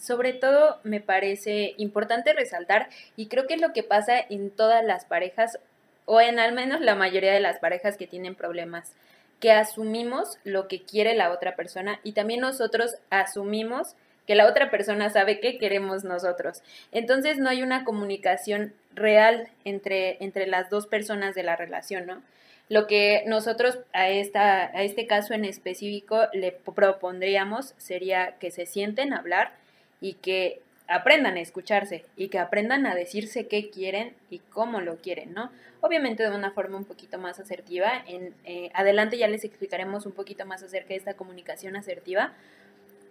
Sobre 0.02 0.34
todo 0.34 0.80
me 0.84 1.00
parece 1.00 1.76
importante 1.78 2.34
resaltar, 2.34 2.90
y 3.16 3.28
creo 3.28 3.46
que 3.46 3.54
es 3.54 3.62
lo 3.62 3.72
que 3.72 3.84
pasa 3.84 4.14
en 4.18 4.50
todas 4.50 4.84
las 4.84 5.06
parejas, 5.06 5.60
o 6.06 6.20
en 6.20 6.40
al 6.40 6.54
menos 6.54 6.82
la 6.82 6.96
mayoría 6.96 7.32
de 7.32 7.40
las 7.40 7.60
parejas 7.60 7.98
que 7.98 8.08
tienen 8.08 8.34
problemas, 8.34 8.96
que 9.40 9.52
asumimos 9.52 10.40
lo 10.44 10.68
que 10.68 10.82
quiere 10.82 11.14
la 11.14 11.32
otra 11.32 11.56
persona 11.56 12.00
y 12.04 12.14
también 12.14 12.42
nosotros 12.42 12.96
asumimos 13.12 13.96
que 14.26 14.36
la 14.36 14.48
otra 14.48 14.72
persona 14.72 15.10
sabe 15.10 15.40
qué 15.40 15.58
queremos 15.58 16.04
nosotros. 16.04 16.64
Entonces 16.92 17.38
no 17.38 17.50
hay 17.50 17.62
una 17.62 17.84
comunicación 17.84 18.74
real 18.94 19.50
entre, 19.66 20.24
entre 20.24 20.48
las 20.48 20.70
dos 20.70 20.88
personas 20.88 21.36
de 21.36 21.44
la 21.44 21.56
relación, 21.56 22.08
¿no? 22.08 22.22
Lo 22.70 22.88
que 22.88 23.24
nosotros 23.28 23.80
a, 23.94 24.10
esta, 24.10 24.64
a 24.66 24.84
este 24.84 25.06
caso 25.06 25.34
en 25.34 25.46
específico 25.46 26.28
le 26.34 26.52
propondríamos 26.52 27.74
sería 27.78 28.36
que 28.40 28.50
se 28.50 28.66
sienten 28.66 29.14
hablar 29.14 29.52
y 30.02 30.16
que 30.16 30.62
aprendan 30.88 31.38
a 31.38 31.42
escucharse 31.42 32.04
y 32.18 32.28
que 32.28 32.40
aprendan 32.40 32.86
a 32.86 32.96
decirse 32.96 33.48
qué 33.48 33.70
quieren 33.70 34.14
y 34.30 34.40
cómo 34.40 34.82
lo 34.82 34.98
quieren, 34.98 35.34
¿no? 35.34 35.52
Obviamente 35.80 36.24
de 36.24 36.36
una 36.36 36.52
forma 36.52 36.78
un 36.78 36.86
poquito 36.86 37.18
más 37.18 37.40
asertiva. 37.40 38.04
En, 38.08 38.36
eh, 38.44 38.70
adelante 38.74 39.18
ya 39.18 39.28
les 39.28 39.46
explicaremos 39.46 40.06
un 40.06 40.12
poquito 40.12 40.46
más 40.46 40.62
acerca 40.64 40.90
de 40.90 40.96
esta 40.96 41.14
comunicación 41.14 41.76
asertiva, 41.78 42.34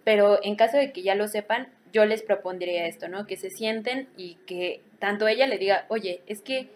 pero 0.03 0.39
en 0.43 0.55
caso 0.55 0.77
de 0.77 0.91
que 0.91 1.01
ya 1.01 1.15
lo 1.15 1.27
sepan, 1.27 1.69
yo 1.91 2.05
les 2.05 2.21
propondría 2.21 2.85
esto, 2.85 3.07
¿no? 3.07 3.25
Que 3.25 3.35
se 3.35 3.49
sienten 3.49 4.07
y 4.15 4.35
que 4.45 4.81
tanto 4.99 5.27
ella 5.27 5.47
le 5.47 5.57
diga, 5.57 5.85
oye, 5.89 6.21
es 6.27 6.41
que 6.41 6.69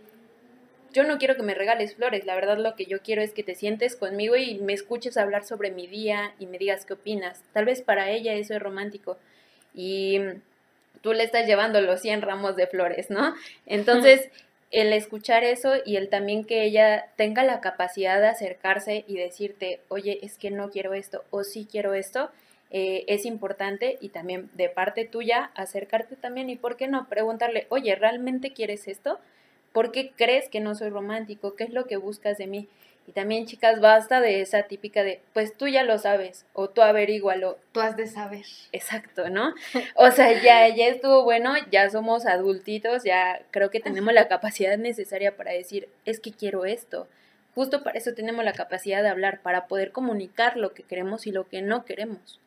yo 0.92 1.04
no 1.04 1.18
quiero 1.18 1.36
que 1.36 1.44
me 1.44 1.54
regales 1.54 1.96
flores, 1.96 2.26
la 2.26 2.36
verdad 2.36 2.58
lo 2.58 2.76
que 2.76 2.86
yo 2.86 3.02
quiero 3.02 3.22
es 3.22 3.34
que 3.34 3.44
te 3.44 3.54
sientes 3.54 3.96
conmigo 3.96 4.38
y 4.38 4.60
me 4.60 4.74
escuches 4.74 5.18
hablar 5.18 5.44
sobre 5.44 5.70
mi 5.70 5.88
día 5.88 6.34
y 6.40 6.48
me 6.48 6.58
digas 6.58 6.86
qué 6.86 6.94
opinas. 6.94 7.44
Tal 7.54 7.66
vez 7.66 7.82
para 7.82 8.10
ella 8.10 8.34
eso 8.34 8.54
es 8.54 8.62
romántico 8.62 9.18
y 9.76 10.20
tú 11.02 11.14
le 11.14 11.24
estás 11.24 11.46
llevando 11.46 11.82
los 11.82 12.02
100 12.02 12.22
ramos 12.22 12.56
de 12.56 12.68
flores, 12.68 13.10
¿no? 13.10 13.36
Entonces, 13.66 14.30
el 14.72 14.92
escuchar 14.92 15.44
eso 15.44 15.74
y 15.86 15.98
el 15.98 16.10
también 16.10 16.44
que 16.44 16.64
ella 16.64 17.08
tenga 17.16 17.44
la 17.44 17.62
capacidad 17.62 18.20
de 18.20 18.28
acercarse 18.28 19.06
y 19.08 19.16
decirte, 19.16 19.80
oye, 19.88 20.20
es 20.24 20.38
que 20.38 20.52
no 20.52 20.70
quiero 20.70 20.94
esto 20.94 21.24
o 21.30 21.44
sí 21.44 21.68
quiero 21.70 21.94
esto, 21.94 22.30
eh, 22.72 23.06
es 23.08 23.26
importante 23.26 23.98
y 24.02 24.10
también 24.10 24.50
de 24.54 24.70
parte 24.70 25.06
tuya 25.06 25.52
acercarte 25.56 26.16
también 26.16 26.50
y, 26.50 26.56
¿por 26.56 26.76
qué 26.76 26.88
no? 26.88 27.08
Preguntarle, 27.08 27.68
oye, 27.70 27.96
¿realmente 27.96 28.52
quieres 28.54 28.88
esto? 28.88 29.20
¿Por 29.72 29.92
qué 29.92 30.12
crees 30.16 30.50
que 30.50 30.60
no 30.60 30.74
soy 30.76 30.90
romántico? 30.90 31.56
¿Qué 31.56 31.66
es 31.66 31.70
lo 31.70 31.86
que 31.86 31.98
buscas 31.98 32.38
de 32.38 32.48
mí? 32.48 32.68
Y 33.08 33.12
también, 33.12 33.46
chicas, 33.46 33.82
basta 33.82 34.20
de 34.20 34.42
esa 34.42 34.64
típica 34.64 35.04
de, 35.04 35.22
pues 35.34 35.56
tú 35.56 35.68
ya 35.68 35.84
lo 35.84 36.00
sabes, 36.00 36.46
o 36.54 36.70
tú 36.70 36.82
averígualo. 36.82 37.60
Tú 37.72 37.80
has 37.80 37.96
de 37.96 38.08
saber. 38.08 38.46
Exacto, 38.72 39.30
¿no? 39.30 39.54
O 39.96 40.10
sea, 40.10 40.42
ya, 40.42 40.68
ya 40.76 40.88
estuvo 40.88 41.24
bueno, 41.24 41.54
ya 41.72 41.88
somos 41.90 42.26
adultitos, 42.26 43.04
ya 43.04 43.42
creo 43.52 43.70
que 43.70 43.80
tenemos 43.80 44.12
la 44.14 44.28
capacidad 44.28 44.78
necesaria 44.78 45.38
para 45.38 45.52
decir, 45.52 45.88
es 46.06 46.20
que 46.20 46.32
quiero 46.32 46.66
esto. 46.66 47.08
justo 47.56 47.84
para 47.84 47.98
eso 47.98 48.14
tenemos 48.14 48.44
la 48.44 48.54
capacidad 48.54 49.02
de 49.02 49.10
hablar, 49.10 49.40
para 49.42 49.68
poder 49.68 49.92
comunicar 49.92 50.58
lo 50.58 50.74
que 50.74 50.84
queremos 50.84 51.26
y 51.26 51.32
lo 51.32 51.48
que 51.48 51.62
no 51.62 51.86
queremos. 51.86 52.40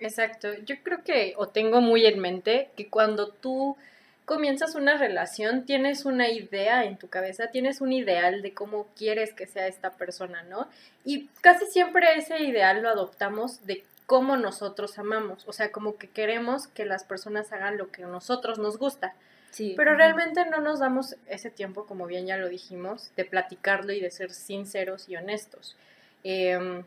Exacto. 0.00 0.52
Yo 0.64 0.76
creo 0.82 1.02
que, 1.04 1.34
o 1.36 1.48
tengo 1.48 1.80
muy 1.80 2.04
en 2.04 2.18
mente, 2.18 2.70
que 2.76 2.88
cuando 2.88 3.28
tú 3.28 3.76
comienzas 4.26 4.74
una 4.74 4.98
relación, 4.98 5.64
tienes 5.64 6.04
una 6.04 6.28
idea 6.28 6.84
en 6.84 6.98
tu 6.98 7.08
cabeza, 7.08 7.46
tienes 7.46 7.80
un 7.80 7.92
ideal 7.92 8.42
de 8.42 8.52
cómo 8.52 8.88
quieres 8.96 9.32
que 9.32 9.46
sea 9.46 9.68
esta 9.68 9.92
persona, 9.92 10.42
¿no? 10.42 10.68
Y 11.04 11.28
casi 11.40 11.64
siempre 11.66 12.18
ese 12.18 12.42
ideal 12.42 12.82
lo 12.82 12.90
adoptamos 12.90 13.64
de 13.66 13.84
cómo 14.04 14.36
nosotros 14.36 14.98
amamos, 14.98 15.44
o 15.46 15.52
sea, 15.52 15.70
como 15.70 15.96
que 15.96 16.08
queremos 16.08 16.66
que 16.66 16.84
las 16.84 17.04
personas 17.04 17.52
hagan 17.52 17.78
lo 17.78 17.90
que 17.90 18.02
a 18.02 18.08
nosotros 18.08 18.58
nos 18.58 18.78
gusta. 18.78 19.14
Sí. 19.52 19.74
Pero 19.76 19.94
realmente 19.96 20.44
no 20.44 20.60
nos 20.60 20.80
damos 20.80 21.16
ese 21.28 21.50
tiempo, 21.50 21.86
como 21.86 22.06
bien 22.06 22.26
ya 22.26 22.36
lo 22.36 22.48
dijimos, 22.48 23.12
de 23.16 23.24
platicarlo 23.24 23.92
y 23.92 24.00
de 24.00 24.10
ser 24.10 24.32
sinceros 24.32 25.08
y 25.08 25.16
honestos. 25.16 25.76
Em, 26.24 26.82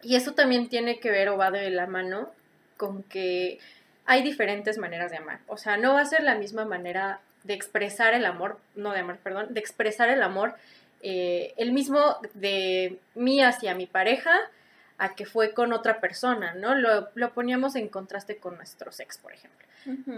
y 0.00 0.14
eso 0.14 0.32
también 0.32 0.68
tiene 0.68 1.00
que 1.00 1.10
ver 1.10 1.28
o 1.28 1.36
va 1.36 1.50
de 1.50 1.70
la 1.70 1.88
mano 1.88 2.30
con 2.76 3.02
que 3.02 3.58
hay 4.06 4.22
diferentes 4.22 4.78
maneras 4.78 5.10
de 5.10 5.18
amar. 5.18 5.40
O 5.46 5.56
sea, 5.56 5.76
no 5.76 5.94
va 5.94 6.00
a 6.00 6.06
ser 6.06 6.22
la 6.22 6.34
misma 6.34 6.64
manera 6.64 7.20
de 7.44 7.54
expresar 7.54 8.14
el 8.14 8.24
amor, 8.24 8.58
no 8.74 8.92
de 8.92 9.00
amar, 9.00 9.18
perdón, 9.18 9.54
de 9.54 9.60
expresar 9.60 10.08
el 10.08 10.22
amor, 10.22 10.54
eh, 11.02 11.54
el 11.56 11.72
mismo 11.72 12.18
de 12.34 12.98
mí 13.14 13.42
hacia 13.42 13.74
mi 13.74 13.86
pareja 13.86 14.38
a 14.98 15.14
que 15.14 15.26
fue 15.26 15.52
con 15.52 15.72
otra 15.72 16.00
persona, 16.00 16.54
¿no? 16.54 16.74
Lo, 16.74 17.08
lo 17.14 17.32
poníamos 17.32 17.74
en 17.74 17.88
contraste 17.88 18.36
con 18.36 18.56
nuestros 18.56 19.00
ex, 19.00 19.18
por 19.18 19.32
ejemplo. 19.32 19.66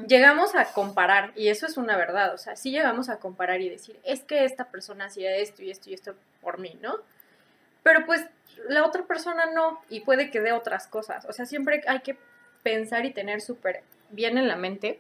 Llegamos 0.07 0.55
a 0.55 0.67
comparar, 0.67 1.33
y 1.37 1.49
eso 1.49 1.67
es 1.67 1.79
una 1.79 1.97
verdad, 1.97 2.35
o 2.35 2.39
sea, 2.39 2.55
sí 2.55 2.71
llegamos 2.71 3.09
a 3.09 3.17
comparar 3.17 3.63
y 3.63 3.71
decir, 3.71 3.99
es 4.05 4.21
que 4.21 4.45
esta 4.45 4.67
persona 4.67 5.07
hacía 5.07 5.35
esto 5.37 5.63
y 5.63 5.71
esto 5.71 5.89
y 5.89 5.95
esto 5.95 6.15
por 6.43 6.59
mí, 6.59 6.77
¿no? 6.83 6.97
Pero 7.83 8.05
pues 8.05 8.27
la 8.69 8.85
otra 8.85 9.05
persona 9.05 9.47
no, 9.47 9.81
y 9.89 10.01
puede 10.01 10.31
que 10.31 10.43
dé 10.43 10.53
otras 10.53 10.87
cosas. 10.87 11.25
O 11.25 11.33
sea, 11.33 11.47
siempre 11.47 11.83
hay 11.87 12.01
que 12.01 12.19
pensar 12.65 13.05
y 13.05 13.13
tener 13.13 13.41
súper 13.41 13.83
bien 14.11 14.37
en 14.39 14.49
la 14.49 14.57
mente 14.57 14.99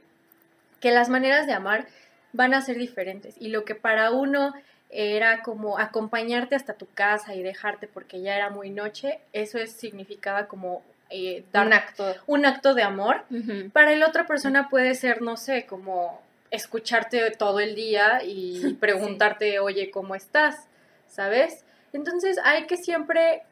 que 0.81 0.93
las 0.93 1.09
maneras 1.09 1.49
de 1.49 1.55
amar 1.55 1.87
van 2.33 2.55
a 2.55 2.61
ser 2.61 2.77
diferentes. 2.77 3.35
Y 3.41 3.49
lo 3.49 3.65
que 3.65 3.75
para 3.75 4.13
uno 4.13 4.55
era 4.91 5.43
como 5.43 5.79
acompañarte 5.79 6.55
hasta 6.55 6.75
tu 6.75 6.87
casa 6.87 7.35
y 7.35 7.43
dejarte 7.43 7.89
porque 7.89 8.21
ya 8.21 8.37
era 8.37 8.51
muy 8.51 8.71
noche, 8.71 9.19
eso 9.33 9.59
es, 9.59 9.73
significaba 9.73 10.47
como 10.47 10.83
eh, 11.11 11.45
dar 11.53 11.67
Un 11.67 11.73
acto. 11.73 12.15
un 12.27 12.47
acto 12.47 12.75
de 12.75 12.83
amor. 12.83 13.25
Para 13.73 13.97
la 13.97 14.07
otra 14.07 14.27
persona 14.27 14.69
puede 14.69 14.95
ser, 14.95 15.23
no 15.23 15.37
sé, 15.37 15.67
como 15.67 16.21
escucharte 16.51 17.31
todo 17.33 17.61
el 17.61 17.75
día 17.75 18.23
y 18.25 18.75
preguntarte, 18.81 19.59
oye, 19.59 19.91
¿cómo 19.91 20.15
estás? 20.15 20.69
¿Sabes? 21.09 21.65
Entonces 21.93 22.39
hay 22.45 22.67
que 22.67 22.77
siempre 22.77 23.43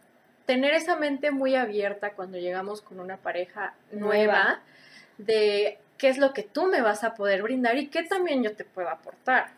tener 0.46 0.74
esa 0.74 0.96
mente 0.96 1.30
muy 1.30 1.54
abierta 1.54 2.12
cuando 2.12 2.38
llegamos 2.38 2.80
con 2.82 3.00
una 3.00 3.16
pareja 3.16 3.74
nueva, 3.90 4.08
Nueva. 4.16 4.60
de 5.18 5.78
qué 5.98 6.08
es 6.08 6.18
lo 6.18 6.32
que 6.32 6.42
tú 6.42 6.66
me 6.66 6.80
vas 6.80 7.04
a 7.04 7.14
poder 7.14 7.42
brindar 7.42 7.76
y 7.76 7.88
qué 7.88 8.02
también 8.02 8.42
yo 8.42 8.54
te 8.54 8.64
puedo 8.64 8.88
aportar. 8.88 9.50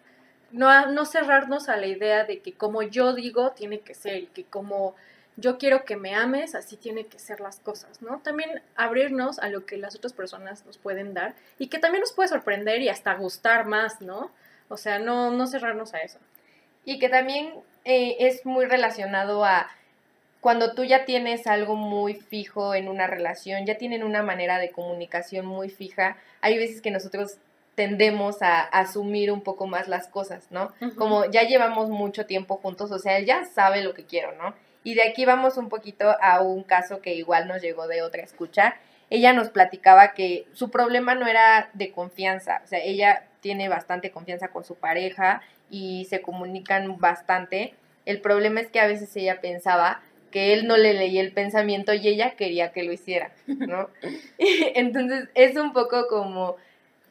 No, 0.51 0.87
no 0.87 1.05
cerrarnos 1.05 1.69
a 1.69 1.77
la 1.77 1.87
idea 1.87 2.25
de 2.25 2.41
que 2.41 2.53
como 2.53 2.83
yo 2.83 3.13
digo 3.13 3.53
tiene 3.53 3.81
que 3.81 3.95
ser 3.95 4.17
y 4.17 4.27
que 4.27 4.45
como 4.45 4.95
yo 5.37 5.59
quiero 5.59 5.85
que 5.85 5.97
me 5.97 6.15
ames, 6.15 6.55
así 6.55 6.77
tiene 6.77 7.07
que 7.07 7.19
ser 7.19 7.41
las 7.41 7.59
cosas, 7.59 8.01
¿no? 8.03 8.21
También 8.21 8.63
abrirnos 8.77 9.41
a 9.41 9.49
lo 9.49 9.67
que 9.67 9.77
las 9.77 9.97
otras 9.97 10.13
personas 10.13 10.65
nos 10.65 10.79
pueden 10.79 11.13
dar 11.13 11.35
y 11.59 11.69
que 11.69 11.79
también 11.79 12.03
nos 12.03 12.13
puede 12.13 12.29
sorprender 12.29 12.83
y 12.83 12.89
hasta 12.89 13.15
gustar 13.15 13.67
más, 13.67 14.01
¿no? 14.01 14.31
O 14.69 14.77
sea, 14.77 14.99
no, 14.99 15.31
no 15.33 15.47
cerrarnos 15.47 15.93
a 15.95 15.99
eso. 15.99 16.19
Y 16.85 16.99
que 16.99 17.09
también 17.09 17.55
eh, 17.85 18.17
es 18.21 18.47
muy 18.47 18.67
relacionado 18.67 19.45
a 19.45 19.69
cuando 20.45 20.75
tú 20.75 20.85
ya 20.85 21.07
tienes 21.07 21.47
algo 21.47 21.75
muy 21.75 22.17
fijo 22.17 22.75
en 22.75 22.91
una 22.91 23.07
relación, 23.07 23.65
ya 23.65 23.79
tienen 23.79 24.05
una 24.05 24.23
manera 24.23 24.59
de 24.59 24.73
comunicación 24.73 25.47
muy 25.47 25.71
fija, 25.71 26.19
hay 26.43 26.59
veces 26.59 26.83
que 26.83 26.91
nosotros 26.91 27.39
tendemos 27.75 28.43
a, 28.43 28.61
asumir 28.61 29.33
un 29.33 29.41
poco 29.41 29.67
más 29.67 29.89
las 29.89 30.07
cosas, 30.07 30.49
¿no? 30.51 30.71
Como 30.99 31.25
ya 31.31 31.45
llevamos 31.45 31.89
mucho 31.89 32.27
tiempo 32.27 32.59
juntos, 32.59 32.91
o 32.91 32.99
sea, 32.99 33.17
él 33.17 33.25
ya 33.25 33.47
sabe 33.47 33.83
lo 33.83 33.95
que 33.95 34.05
quiero, 34.05 34.33
¿no? 34.33 34.53
Y 34.83 34.93
de 34.93 35.09
aquí 35.09 35.25
vamos 35.25 35.57
un 35.57 35.71
poquito 35.71 36.15
a 36.21 36.43
un 36.43 36.63
caso 36.63 37.01
que 37.01 37.15
igual 37.15 37.49
nos 37.49 37.63
llegó 37.63 37.89
de 37.89 38.03
otra 38.03 38.23
escucha. 38.23 38.77
Ella 39.09 39.33
nos 39.33 39.49
platicaba 39.49 40.13
que 40.13 40.47
su 40.53 40.71
problema 40.71 41.15
no 41.15 41.27
era 41.27 41.71
de 41.73 41.91
confianza, 41.91 42.61
o 42.63 42.67
sea, 42.67 42.81
ella 42.81 43.25
tiene 43.41 43.71
bastante 43.71 44.11
confianza 44.11 44.49
con 44.49 44.63
su 44.63 44.75
pareja 44.75 45.41
y 45.71 46.05
se 46.11 46.21
comunican 46.21 46.99
bastante. 46.99 47.73
El 48.05 48.21
problema 48.21 48.61
es 48.61 48.71
que 48.71 48.81
a 48.81 48.87
veces 48.87 49.17
ella 49.17 49.41
pensaba 49.41 50.03
que 50.35 50.53
él 50.53 50.67
no 50.67 50.77
le 50.77 50.95
leía 50.95 51.21
el 51.21 51.31
pensamiento 51.31 51.95
y 51.95 52.09
ella 52.09 52.33
quería 52.33 52.73
que 52.73 52.83
lo 52.83 52.93
hiciera, 52.93 53.31
¿no? 53.47 53.89
Entonces 54.39 55.29
es 55.37 55.57
un 55.57 55.73
poco 55.73 56.09
como 56.09 56.57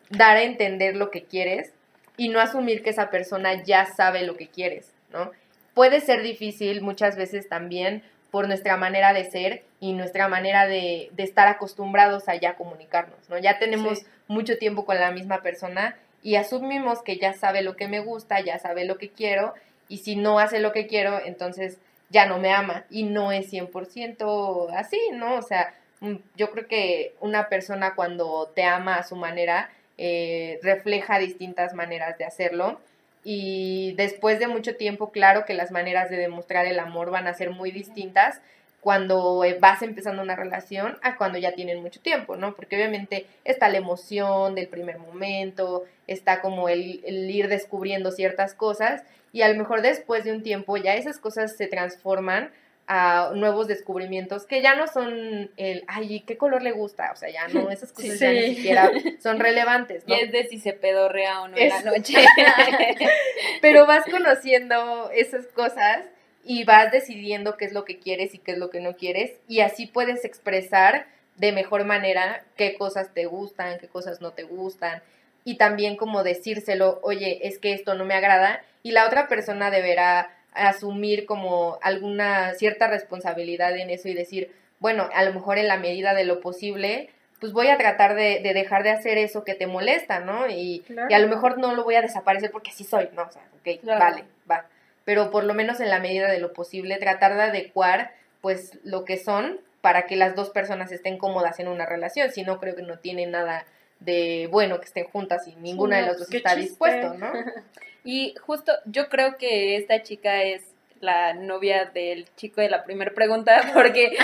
dar 0.09 0.35
a 0.35 0.43
entender 0.43 0.97
lo 0.97 1.09
que 1.09 1.23
quieres 1.23 1.71
y 2.17 2.27
no 2.27 2.41
asumir 2.41 2.83
que 2.83 2.89
esa 2.89 3.09
persona 3.09 3.63
ya 3.63 3.85
sabe 3.85 4.23
lo 4.23 4.35
que 4.35 4.47
quieres, 4.49 4.91
¿no? 5.13 5.31
Puede 5.73 6.01
ser 6.01 6.21
difícil 6.21 6.81
muchas 6.81 7.15
veces 7.15 7.47
también 7.47 8.03
por 8.29 8.47
nuestra 8.47 8.75
manera 8.75 9.13
de 9.13 9.23
ser 9.23 9.63
y 9.79 9.93
nuestra 9.93 10.27
manera 10.27 10.67
de, 10.67 11.09
de 11.13 11.23
estar 11.23 11.47
acostumbrados 11.47 12.27
a 12.27 12.35
ya 12.35 12.55
comunicarnos, 12.55 13.29
¿no? 13.29 13.37
Ya 13.37 13.57
tenemos 13.57 13.99
Sí. 13.99 14.05
mucho 14.27 14.57
tiempo 14.57 14.83
con 14.85 14.99
la 14.99 15.11
misma 15.11 15.41
persona 15.41 15.95
y 16.21 16.35
asumimos 16.35 17.01
que 17.03 17.17
ya 17.17 17.31
sabe 17.31 17.61
lo 17.61 17.77
que 17.77 17.87
me 17.87 18.01
gusta, 18.01 18.41
ya 18.41 18.59
sabe 18.59 18.83
lo 18.83 18.97
que 18.97 19.07
quiero 19.09 19.53
y 19.87 19.99
si 19.99 20.17
no 20.17 20.39
hace 20.39 20.59
lo 20.59 20.73
que 20.73 20.87
quiero, 20.87 21.19
entonces 21.25 21.77
ya 22.13 22.27
no 22.27 22.37
me 22.37 22.53
ama 22.53 22.85
y 22.89 23.03
no 23.03 23.31
es 23.31 23.51
100% 23.51 24.69
así, 24.73 24.99
¿no? 25.13 25.35
O 25.35 25.41
sea, 25.41 25.73
mm, 25.99 26.15
yo 26.37 26.51
creo 26.51 26.67
que 26.67 27.15
una 27.19 27.49
persona 27.49 27.95
cuando 27.95 28.51
te 28.55 28.63
ama 28.63 28.95
a 28.95 29.03
su 29.03 29.15
manera 29.15 29.69
eh, 29.97 30.59
refleja 30.61 31.19
distintas 31.19 31.73
maneras 31.73 32.17
de 32.17 32.25
hacerlo 32.25 32.79
y 33.23 33.93
después 33.97 34.39
de 34.39 34.47
mucho 34.47 34.75
tiempo, 34.75 35.11
claro 35.11 35.45
que 35.45 35.53
las 35.53 35.71
maneras 35.71 36.09
de 36.09 36.17
demostrar 36.17 36.65
el 36.67 36.79
amor 36.79 37.09
van 37.09 37.27
a 37.27 37.33
ser 37.33 37.49
muy 37.49 37.71
distintas 37.71 38.41
cuando 38.81 39.43
eh, 39.45 39.57
vas 39.59 39.81
empezando 39.81 40.21
una 40.21 40.35
relación 40.35 40.97
a 41.01 41.15
cuando 41.15 41.37
ya 41.39 41.53
tienen 41.53 41.81
mucho 41.81 42.01
tiempo, 42.01 42.35
¿no? 42.35 42.53
Porque 42.53 42.75
obviamente 42.75 43.25
está 43.45 43.69
la 43.69 43.77
emoción 43.77 44.55
del 44.55 44.67
primer 44.67 44.99
momento, 44.99 45.85
está 46.05 46.41
como 46.41 46.69
el, 46.69 47.01
el 47.05 47.31
ir 47.31 47.47
descubriendo 47.47 48.11
ciertas 48.11 48.53
cosas 48.53 49.03
y 49.33 49.41
a 49.41 49.49
lo 49.49 49.55
mejor 49.55 49.81
después 49.81 50.23
de 50.23 50.31
un 50.31 50.43
tiempo 50.43 50.77
ya 50.77 50.95
esas 50.95 51.17
cosas 51.17 51.57
se 51.57 51.67
transforman 51.67 52.51
a 52.85 53.31
nuevos 53.33 53.67
descubrimientos 53.67 54.45
que 54.45 54.61
ya 54.61 54.75
no 54.75 54.87
son 54.87 55.49
el, 55.57 55.83
ay, 55.87 56.21
¿qué 56.27 56.37
color 56.37 56.61
le 56.61 56.71
gusta? 56.71 57.11
O 57.11 57.15
sea, 57.15 57.29
ya 57.29 57.47
no, 57.47 57.69
esas 57.69 57.91
cosas 57.91 58.19
ya 58.19 58.31
ni 58.31 58.55
siquiera 58.55 58.91
son 59.21 59.39
relevantes, 59.39 60.05
¿no? 60.07 60.15
Y 60.15 60.19
es 60.19 60.31
de 60.31 60.47
si 60.47 60.59
se 60.59 60.73
pedorrea 60.73 61.41
o 61.41 61.47
no 61.47 61.57
en 61.57 61.69
la 61.69 61.81
noche. 61.81 62.13
Pero 63.61 63.85
vas 63.87 64.05
conociendo 64.09 65.09
esas 65.11 65.47
cosas 65.47 66.05
y 66.43 66.65
vas 66.65 66.91
decidiendo 66.91 67.57
qué 67.57 67.65
es 67.65 67.73
lo 67.73 67.85
que 67.85 67.99
quieres 67.99 68.35
y 68.35 68.37
qué 68.37 68.51
es 68.51 68.57
lo 68.57 68.69
que 68.69 68.81
no 68.81 68.95
quieres 68.97 69.31
y 69.47 69.61
así 69.61 69.87
puedes 69.87 70.25
expresar 70.25 71.07
de 71.37 71.53
mejor 71.53 71.85
manera 71.85 72.43
qué 72.57 72.75
cosas 72.75 73.13
te 73.13 73.25
gustan, 73.25 73.79
qué 73.79 73.87
cosas 73.87 74.21
no 74.21 74.31
te 74.31 74.43
gustan 74.43 75.01
y 75.45 75.57
también 75.57 75.95
como 75.97 76.23
decírselo, 76.23 76.99
oye, 77.03 77.39
es 77.47 77.59
que 77.59 77.73
esto 77.73 77.95
no 77.95 78.05
me 78.05 78.13
agrada 78.15 78.61
y 78.81 78.91
la 78.91 79.05
otra 79.05 79.27
persona 79.27 79.71
deberá 79.71 80.29
asumir 80.53 81.25
como 81.25 81.79
alguna 81.81 82.53
cierta 82.53 82.87
responsabilidad 82.87 83.75
en 83.77 83.89
eso 83.89 84.07
y 84.07 84.13
decir, 84.13 84.51
bueno, 84.79 85.09
a 85.13 85.23
lo 85.23 85.33
mejor 85.33 85.57
en 85.57 85.67
la 85.67 85.77
medida 85.77 86.13
de 86.13 86.25
lo 86.25 86.41
posible, 86.41 87.09
pues 87.39 87.51
voy 87.53 87.67
a 87.69 87.77
tratar 87.77 88.15
de, 88.15 88.39
de 88.41 88.53
dejar 88.53 88.83
de 88.83 88.91
hacer 88.91 89.17
eso 89.17 89.43
que 89.43 89.55
te 89.55 89.67
molesta, 89.67 90.19
¿no? 90.19 90.47
Y, 90.49 90.83
Claro. 90.87 91.07
y 91.09 91.13
a 91.13 91.19
lo 91.19 91.27
mejor 91.27 91.57
no 91.57 91.73
lo 91.75 91.83
voy 91.83 91.95
a 91.95 92.01
desaparecer 92.01 92.51
porque 92.51 92.71
así 92.71 92.83
soy, 92.83 93.09
¿no? 93.13 93.23
O 93.23 93.31
sea, 93.31 93.41
ok, 93.59 93.81
Claro. 93.81 93.99
vale, 93.99 94.23
va. 94.49 94.65
Pero 95.05 95.31
por 95.31 95.43
lo 95.43 95.53
menos 95.53 95.79
en 95.81 95.89
la 95.89 95.99
medida 95.99 96.29
de 96.31 96.39
lo 96.39 96.53
posible, 96.53 96.97
tratar 96.97 97.35
de 97.35 97.41
adecuar, 97.43 98.11
pues, 98.41 98.77
lo 98.83 99.03
que 99.03 99.17
son 99.17 99.59
para 99.81 100.03
que 100.05 100.15
las 100.15 100.35
dos 100.35 100.49
personas 100.51 100.91
estén 100.93 101.17
cómodas 101.17 101.59
en 101.59 101.67
una 101.67 101.85
relación. 101.85 102.31
Si 102.31 102.43
no, 102.43 102.59
creo 102.59 102.75
que 102.75 102.83
no 102.83 102.99
tiene 102.99 103.25
nada 103.25 103.65
de 104.03 104.47
bueno 104.51 104.79
que 104.79 104.85
estén 104.85 105.05
juntas 105.05 105.47
y 105.47 105.55
ninguna 105.55 105.97
no, 105.97 106.01
de 106.01 106.07
las 106.09 106.19
dos 106.19 106.31
está 106.31 106.55
chiste. 106.55 106.69
dispuesto, 106.69 107.13
¿no? 107.15 107.31
Y 108.05 108.35
justo 108.41 108.73
yo 108.85 109.07
creo 109.07 109.37
que 109.37 109.77
esta 109.77 110.03
chica 110.03 110.43
es 110.43 110.73
la 110.99 111.33
novia 111.33 111.85
del 111.85 112.25
chico 112.35 112.61
de 112.61 112.69
la 112.69 112.83
primera 112.83 113.13
pregunta 113.13 113.61
porque, 113.73 114.17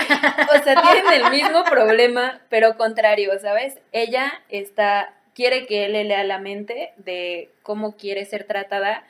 o 0.54 0.62
sea, 0.62 0.82
tienen 0.82 1.12
el 1.12 1.30
mismo 1.30 1.64
problema, 1.64 2.40
pero 2.48 2.76
contrario, 2.76 3.38
¿sabes? 3.38 3.78
Ella 3.92 4.42
está, 4.48 5.14
quiere 5.34 5.66
que 5.66 5.86
él 5.86 5.92
le 5.92 6.04
lea 6.04 6.24
la 6.24 6.38
mente 6.38 6.92
de 6.96 7.50
cómo 7.62 7.96
quiere 7.96 8.24
ser 8.24 8.44
tratada 8.44 9.04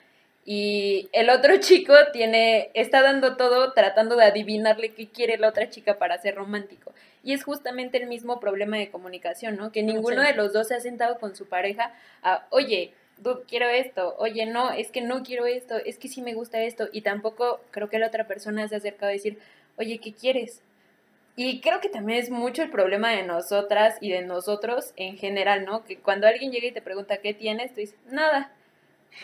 y 0.45 1.09
el 1.13 1.31
otro 1.31 1.57
chico 1.61 1.95
tiene, 2.13 2.71
está 2.75 3.03
dando 3.03 3.37
todo 3.37 3.73
tratando 3.73 4.17
de 4.17 4.25
adivinarle 4.25 4.93
qué 4.95 5.09
quiere 5.09 5.39
la 5.39 5.49
otra 5.49 5.71
chica 5.71 5.99
para 5.99 6.19
ser 6.19 6.35
romántico. 6.35 6.93
Y 7.23 7.33
es 7.35 7.45
justamente 7.45 7.99
el 7.99 8.07
mismo 8.07 8.41
problema 8.41 8.79
de 8.79 8.91
comunicación, 8.91 9.57
¿no? 9.57 9.73
Que 9.73 9.83
ninguno 9.83 10.23
Sí. 10.23 10.29
de 10.29 10.35
los 10.35 10.53
dos 10.53 10.69
se 10.69 10.75
ha 10.75 10.81
sentado 10.81 11.19
con 11.19 11.37
su 11.37 11.47
pareja 11.47 11.93
a, 12.23 12.47
oye, 12.51 12.95
quiero 13.47 13.69
esto, 13.69 14.15
oye, 14.19 14.47
no, 14.47 14.71
es 14.71 14.91
que 14.91 15.03
no 15.03 15.23
quiero 15.23 15.45
esto, 15.47 15.77
es 15.77 15.99
que 15.99 16.09
sí 16.09 16.23
me 16.23 16.33
gusta 16.33 16.63
esto, 16.63 16.89
y 16.91 17.03
tampoco 17.03 17.61
creo 17.71 17.91
que 17.91 17.99
la 17.99 18.07
otra 18.07 18.27
persona 18.27 18.67
se 18.67 18.75
ha 18.75 18.79
acercado 18.79 19.11
a 19.11 19.13
decir, 19.13 19.39
oye, 19.77 19.99
¿qué 19.99 20.15
quieres? 20.15 20.63
Y 21.37 21.61
creo 21.61 21.81
que 21.81 21.89
también 21.89 22.19
es 22.19 22.31
mucho 22.31 22.63
el 22.63 22.71
problema 22.71 23.11
de 23.11 23.23
nosotras 23.23 23.97
y 24.01 24.11
de 24.11 24.23
nosotros 24.23 24.93
en 24.97 25.17
general, 25.19 25.65
¿no? 25.65 25.85
Que 25.85 25.99
cuando 25.99 26.27
alguien 26.27 26.51
llega 26.51 26.67
y 26.69 26.73
te 26.73 26.83
pregunta 26.83 27.19
qué 27.19 27.35
tienes, 27.35 27.73
tú 27.75 27.81
dices, 27.81 27.97
nada. 28.07 28.53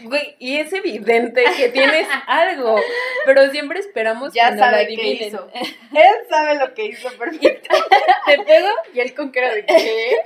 Güey, 0.02 0.36
y 0.38 0.56
es 0.58 0.72
evidente 0.72 1.42
que 1.56 1.68
tienes 1.70 2.06
algo, 2.26 2.76
pero 3.24 3.50
siempre 3.50 3.78
esperamos 3.80 4.32
Ya 4.34 4.48
que 4.50 4.56
lo 4.56 4.58
sabe 4.58 4.86
qué 4.88 4.94
adivinen. 4.94 5.28
hizo. 5.28 5.50
Él 5.92 6.26
sabe 6.28 6.58
lo 6.58 6.74
que 6.74 6.84
hizo, 6.86 7.08
perfecto. 7.16 7.74
Te 8.26 8.36
puedo 8.42 8.68
Y 8.92 9.00
él 9.00 9.14
con 9.14 9.30
cara 9.30 9.54
de 9.54 9.64
qué. 9.64 10.16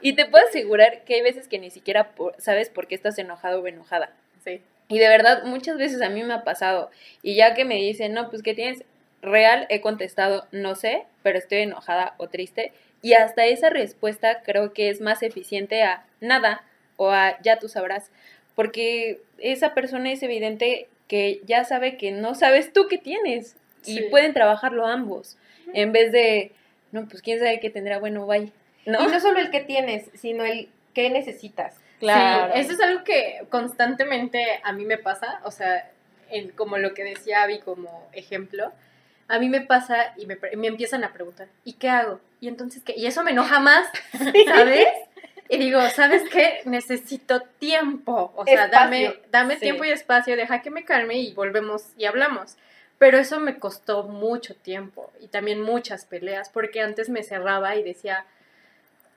Y 0.00 0.14
te 0.14 0.24
puedo 0.26 0.46
asegurar 0.46 1.04
que 1.04 1.14
hay 1.14 1.22
veces 1.22 1.46
que 1.46 1.58
ni 1.58 1.70
siquiera 1.70 2.10
por- 2.14 2.34
sabes 2.40 2.68
por 2.70 2.88
qué 2.88 2.94
estás 2.94 3.16
enojado 3.18 3.60
o 3.62 3.66
enojada. 3.66 4.10
Sí. 4.44 4.60
Y 4.88 4.98
de 4.98 5.08
verdad, 5.08 5.44
muchas 5.44 5.78
veces 5.78 6.02
a 6.02 6.08
mí 6.08 6.22
me 6.24 6.34
ha 6.34 6.42
pasado. 6.44 6.90
Y 7.22 7.36
ya 7.36 7.54
que 7.54 7.64
me 7.64 7.76
dicen, 7.76 8.12
no, 8.14 8.28
pues 8.28 8.42
¿qué 8.42 8.54
tienes? 8.54 8.82
Real, 9.22 9.66
he 9.68 9.80
contestado, 9.80 10.48
no 10.50 10.74
sé, 10.74 11.04
pero 11.22 11.38
estoy 11.38 11.58
enojada 11.58 12.14
o 12.16 12.28
triste. 12.28 12.72
Y 13.02 13.12
hasta 13.14 13.44
esa 13.46 13.70
respuesta 13.70 14.42
creo 14.42 14.72
que 14.72 14.88
es 14.90 15.00
más 15.00 15.22
eficiente 15.22 15.82
a 15.84 16.04
nada 16.20 16.64
o 16.96 17.10
a 17.10 17.40
ya 17.42 17.58
tú 17.60 17.68
sabrás. 17.68 18.10
Porque 18.54 19.20
esa 19.38 19.74
persona 19.74 20.12
es 20.12 20.22
evidente 20.22 20.88
que 21.08 21.40
ya 21.46 21.64
sabe 21.64 21.96
que 21.96 22.10
no 22.10 22.34
sabes 22.34 22.72
tú 22.72 22.86
qué 22.88 22.98
tienes. 22.98 23.56
Y 23.84 23.98
Sí. 23.98 24.04
pueden 24.10 24.32
trabajarlo 24.32 24.86
ambos. 24.86 25.36
En 25.74 25.92
vez 25.92 26.12
de, 26.12 26.52
no, 26.92 27.06
pues 27.08 27.22
quién 27.22 27.38
sabe 27.38 27.58
qué 27.60 27.70
tendrá, 27.70 27.98
bueno, 27.98 28.26
bye. 28.26 28.52
¿No? 28.86 29.02
Y 29.02 29.06
no 29.12 29.20
solo 29.20 29.38
el 29.40 29.50
que 29.50 29.60
tienes, 29.60 30.10
sino 30.14 30.44
el 30.44 30.68
que 30.94 31.08
necesitas. 31.10 31.76
Claro. 31.98 32.52
Sí, 32.54 32.60
eso 32.60 32.72
es 32.72 32.80
algo 32.80 33.04
que 33.04 33.44
constantemente 33.48 34.44
a 34.64 34.72
mí 34.72 34.84
me 34.84 34.98
pasa, 34.98 35.40
o 35.44 35.50
sea, 35.50 35.88
en, 36.30 36.50
como 36.50 36.78
lo 36.78 36.94
que 36.94 37.04
decía 37.04 37.42
Abby 37.42 37.60
como 37.60 38.08
ejemplo, 38.12 38.72
a 39.28 39.38
mí 39.38 39.48
me 39.48 39.60
pasa 39.62 40.12
y 40.16 40.26
me, 40.26 40.36
pre- 40.36 40.56
me 40.56 40.66
empiezan 40.66 41.04
a 41.04 41.12
preguntar, 41.12 41.46
¿y 41.64 41.74
qué 41.74 41.88
hago? 41.88 42.20
Y 42.40 42.48
entonces, 42.48 42.82
¿qué? 42.84 42.94
Y 42.96 43.06
eso 43.06 43.22
me 43.24 43.30
enoja 43.30 43.60
más, 43.60 43.86
¿sabes? 44.46 44.86
Y 45.48 45.58
digo, 45.58 45.80
¿sabes 45.90 46.22
qué? 46.30 46.60
Necesito 46.64 47.42
tiempo, 47.58 48.32
o 48.36 48.44
sea, 48.46 48.68
dame, 48.68 49.20
dame 49.30 49.54
Sí. 49.54 49.60
tiempo 49.60 49.84
y 49.84 49.90
espacio, 49.90 50.36
deja 50.36 50.62
que 50.62 50.70
me 50.70 50.84
calme 50.84 51.16
y 51.16 51.34
volvemos 51.34 51.82
y 51.96 52.06
hablamos. 52.06 52.56
Pero 52.98 53.18
eso 53.18 53.40
me 53.40 53.58
costó 53.58 54.04
mucho 54.04 54.54
tiempo 54.54 55.12
y 55.20 55.26
también 55.28 55.60
muchas 55.60 56.06
peleas, 56.06 56.48
porque 56.48 56.80
antes 56.80 57.08
me 57.08 57.22
cerraba 57.22 57.74
y 57.76 57.82
decía, 57.82 58.24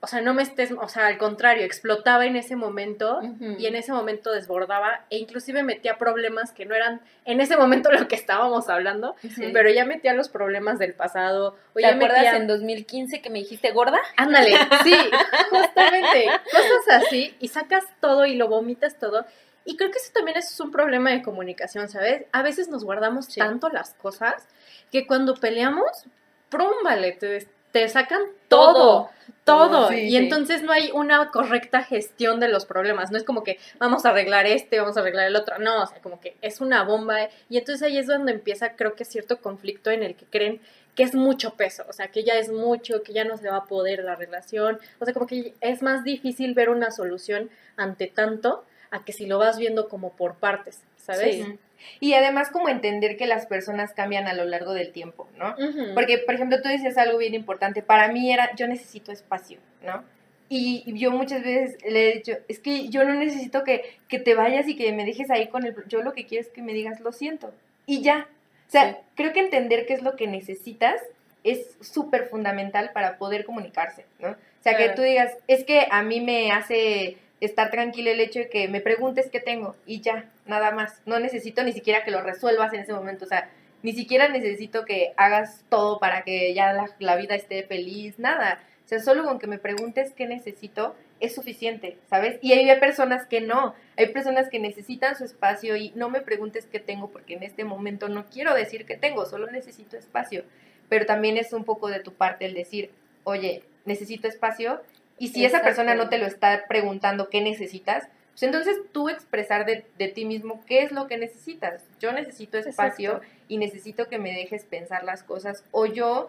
o 0.00 0.06
sea, 0.06 0.20
no 0.20 0.34
me 0.34 0.42
estés, 0.42 0.70
o 0.72 0.88
sea, 0.88 1.06
al 1.06 1.18
contrario, 1.18 1.64
explotaba 1.64 2.26
en 2.26 2.36
ese 2.36 2.54
momento 2.54 3.18
Ujú. 3.18 3.56
y 3.58 3.66
en 3.66 3.74
ese 3.76 3.92
momento 3.92 4.30
desbordaba 4.30 5.04
e 5.10 5.16
inclusive 5.18 5.62
metía 5.62 5.96
problemas 5.98 6.52
que 6.52 6.66
no 6.66 6.74
eran 6.74 7.00
en 7.24 7.40
ese 7.40 7.56
momento 7.56 7.90
lo 7.90 8.06
que 8.06 8.14
estábamos 8.14 8.68
hablando, 8.68 9.16
Ujú. 9.24 9.42
pero 9.52 9.70
ya 9.70 9.84
metía 9.84 10.12
los 10.14 10.28
problemas 10.28 10.78
del 10.78 10.92
pasado. 10.94 11.56
O 11.72 11.74
¿Te 11.76 11.82
ya 11.82 11.88
acuerdas 11.94 12.18
metía- 12.18 12.36
en 12.36 12.46
2015 12.46 13.22
que 13.22 13.30
me 13.30 13.38
dijiste 13.40 13.72
gorda? 13.72 13.98
Ándale, 14.16 14.52
sí, 14.84 14.94
justamente, 15.50 16.26
cosas 16.50 17.02
así 17.06 17.34
y 17.40 17.48
sacas 17.48 17.84
todo 18.00 18.26
y 18.26 18.36
lo 18.36 18.48
vomitas 18.48 18.98
todo. 18.98 19.24
Y 19.64 19.76
creo 19.76 19.90
que 19.90 19.98
eso 19.98 20.12
también 20.14 20.36
es 20.36 20.60
un 20.60 20.70
problema 20.70 21.10
de 21.10 21.22
comunicación, 21.22 21.88
¿sabes? 21.88 22.24
A 22.32 22.42
veces 22.42 22.68
nos 22.68 22.84
guardamos 22.84 23.26
Sí. 23.26 23.40
tanto 23.40 23.68
las 23.70 23.94
cosas 23.94 24.46
que 24.92 25.06
cuando 25.06 25.34
peleamos, 25.34 26.04
¡prum! 26.50 26.70
Vale, 26.84 27.12
te, 27.12 27.48
te 27.76 27.88
sacan 27.90 28.22
todo, 28.48 29.10
todo. 29.44 29.90
Sí, 29.90 29.96
y 29.96 30.10
sí. 30.10 30.16
entonces 30.16 30.62
no 30.62 30.72
hay 30.72 30.90
una 30.94 31.30
correcta 31.30 31.82
gestión 31.82 32.40
de 32.40 32.48
los 32.48 32.64
problemas. 32.64 33.10
No 33.10 33.18
es 33.18 33.24
como 33.24 33.44
que 33.44 33.58
vamos 33.78 34.06
a 34.06 34.10
arreglar 34.10 34.46
este, 34.46 34.80
vamos 34.80 34.96
a 34.96 35.00
arreglar 35.00 35.26
el 35.26 35.36
otro. 35.36 35.58
No, 35.58 35.82
o 35.82 35.86
sea, 35.86 36.00
como 36.00 36.18
que 36.18 36.38
es 36.40 36.62
una 36.62 36.84
bomba. 36.84 37.28
Y 37.50 37.58
entonces 37.58 37.82
ahí 37.82 37.98
es 37.98 38.06
donde 38.06 38.32
empieza, 38.32 38.76
creo 38.76 38.94
que 38.94 39.04
cierto 39.04 39.42
conflicto 39.42 39.90
en 39.90 40.02
el 40.02 40.16
que 40.16 40.24
creen 40.24 40.62
que 40.94 41.02
es 41.02 41.14
mucho 41.14 41.52
peso, 41.56 41.84
o 41.90 41.92
sea, 41.92 42.08
que 42.08 42.24
ya 42.24 42.38
es 42.38 42.50
mucho, 42.50 43.02
que 43.02 43.12
ya 43.12 43.24
no 43.24 43.36
se 43.36 43.50
va 43.50 43.58
a 43.58 43.64
poder 43.66 44.02
la 44.02 44.14
relación, 44.14 44.78
o 44.98 45.04
sea, 45.04 45.12
como 45.12 45.26
que 45.26 45.52
es 45.60 45.82
más 45.82 46.04
difícil 46.04 46.54
ver 46.54 46.70
una 46.70 46.90
solución 46.90 47.50
ante 47.76 48.06
tanto 48.06 48.64
a 48.90 49.04
que 49.04 49.12
si 49.12 49.26
lo 49.26 49.38
vas 49.38 49.58
viendo 49.58 49.90
como 49.90 50.16
por 50.16 50.36
partes, 50.36 50.80
¿sabes? 51.06 51.36
Sí. 51.36 51.58
Y 52.00 52.14
además 52.14 52.50
como 52.50 52.68
entender 52.68 53.16
que 53.16 53.26
las 53.26 53.46
personas 53.46 53.92
cambian 53.92 54.26
a 54.26 54.34
lo 54.34 54.44
largo 54.44 54.74
del 54.74 54.92
tiempo, 54.92 55.28
¿no? 55.38 55.54
Porque, 55.94 56.18
por 56.18 56.34
ejemplo, 56.34 56.60
tú 56.62 56.68
dices 56.68 56.98
algo 56.98 57.18
bien 57.18 57.34
importante. 57.34 57.82
Para 57.82 58.08
mí 58.08 58.32
era, 58.32 58.54
yo 58.56 58.66
necesito 58.66 59.12
espacio, 59.12 59.58
¿no? 59.84 60.02
Y 60.48 60.82
y 60.86 60.98
yo 60.98 61.10
muchas 61.10 61.42
veces 61.42 61.76
le 61.84 62.08
he 62.10 62.14
dicho, 62.14 62.32
es 62.48 62.58
que 62.60 62.88
yo 62.88 63.04
no 63.04 63.14
necesito 63.14 63.62
que, 63.64 63.98
que 64.08 64.18
te 64.18 64.34
vayas 64.34 64.68
y 64.68 64.76
que 64.76 64.92
me 64.92 65.04
dejes 65.04 65.30
ahí 65.30 65.48
con 65.48 65.64
el... 65.64 65.74
Yo 65.88 66.02
lo 66.02 66.12
que 66.12 66.24
quiero 66.26 66.42
es 66.42 66.48
que 66.52 66.62
me 66.62 66.72
digas, 66.72 67.00
lo 67.00 67.12
siento. 67.12 67.52
Y 67.86 68.02
ya. 68.02 68.28
O 68.68 68.70
sea, 68.70 68.92
Sí. 68.92 68.96
creo 69.14 69.32
que 69.32 69.40
entender 69.40 69.86
qué 69.86 69.94
es 69.94 70.02
lo 70.02 70.16
que 70.16 70.26
necesitas 70.26 71.00
es 71.44 71.76
súper 71.80 72.26
fundamental 72.28 72.90
para 72.92 73.18
poder 73.18 73.44
comunicarse, 73.44 74.04
¿no? 74.18 74.30
O 74.30 74.62
sea, 74.62 74.76
que 74.76 74.88
tú 74.90 75.02
digas, 75.02 75.32
es 75.46 75.62
que 75.64 75.86
a 75.90 76.02
mí 76.02 76.20
me 76.20 76.50
hace 76.50 77.16
estar 77.40 77.70
tranquilo 77.70 78.10
el 78.10 78.20
hecho 78.20 78.40
de 78.40 78.48
que 78.48 78.68
me 78.68 78.80
preguntes 78.80 79.30
qué 79.30 79.40
tengo 79.40 79.76
y 79.86 80.00
ya, 80.00 80.30
nada 80.46 80.70
más. 80.70 81.00
No 81.06 81.18
necesito 81.20 81.62
ni 81.62 81.72
siquiera 81.72 82.04
que 82.04 82.10
lo 82.10 82.22
resuelvas 82.22 82.72
en 82.72 82.80
ese 82.80 82.92
momento, 82.92 83.24
o 83.24 83.28
sea, 83.28 83.50
ni 83.82 83.92
siquiera 83.92 84.28
necesito 84.28 84.84
que 84.84 85.12
hagas 85.16 85.64
todo 85.68 85.98
para 85.98 86.22
que 86.22 86.54
ya 86.54 86.72
la, 86.72 86.90
la 86.98 87.16
vida 87.16 87.34
esté 87.34 87.62
feliz, 87.62 88.18
nada. 88.18 88.60
O 88.84 88.88
sea, 88.88 89.00
solo 89.00 89.24
con 89.24 89.38
que 89.38 89.48
me 89.48 89.58
preguntes 89.58 90.12
qué 90.12 90.26
necesito 90.26 90.94
es 91.20 91.34
suficiente, 91.34 91.98
¿sabes? 92.08 92.38
Y 92.42 92.52
hay 92.52 92.78
personas 92.78 93.26
que 93.26 93.40
no, 93.40 93.74
hay 93.96 94.08
personas 94.08 94.48
que 94.48 94.58
necesitan 94.58 95.16
su 95.16 95.24
espacio 95.24 95.76
y 95.76 95.92
no 95.94 96.08
me 96.10 96.20
preguntes 96.20 96.66
qué 96.66 96.78
tengo 96.78 97.08
porque 97.10 97.34
en 97.34 97.42
este 97.42 97.64
momento 97.64 98.08
no 98.08 98.26
quiero 98.26 98.54
decir 98.54 98.86
qué 98.86 98.96
tengo, 98.96 99.26
solo 99.26 99.50
necesito 99.50 99.96
espacio. 99.96 100.44
Pero 100.88 101.06
también 101.06 101.36
es 101.36 101.52
un 101.52 101.64
poco 101.64 101.88
de 101.88 102.00
tu 102.00 102.12
parte 102.12 102.44
el 102.44 102.54
decir, 102.54 102.90
oye, 103.24 103.64
necesito 103.84 104.28
espacio 104.28 104.80
y 105.18 105.28
si 105.28 105.44
esa 105.44 105.62
persona 105.62 105.94
no 105.94 106.08
te 106.08 106.18
lo 106.18 106.26
está 106.26 106.64
preguntando 106.68 107.28
qué 107.30 107.40
necesitas, 107.40 108.08
pues 108.32 108.42
entonces 108.42 108.76
tú 108.92 109.08
expresar 109.08 109.64
de, 109.64 109.86
de 109.96 110.08
ti 110.08 110.26
mismo 110.26 110.62
qué 110.66 110.82
es 110.82 110.92
lo 110.92 111.06
que 111.06 111.16
necesitas. 111.16 111.82
Yo 112.00 112.12
necesito 112.12 112.58
espacio 112.58 113.12
Exacto. 113.12 113.34
y 113.48 113.56
necesito 113.56 114.08
que 114.08 114.18
me 114.18 114.32
dejes 114.32 114.64
pensar 114.64 115.04
las 115.04 115.22
cosas 115.22 115.64
o 115.70 115.86
yo 115.86 116.28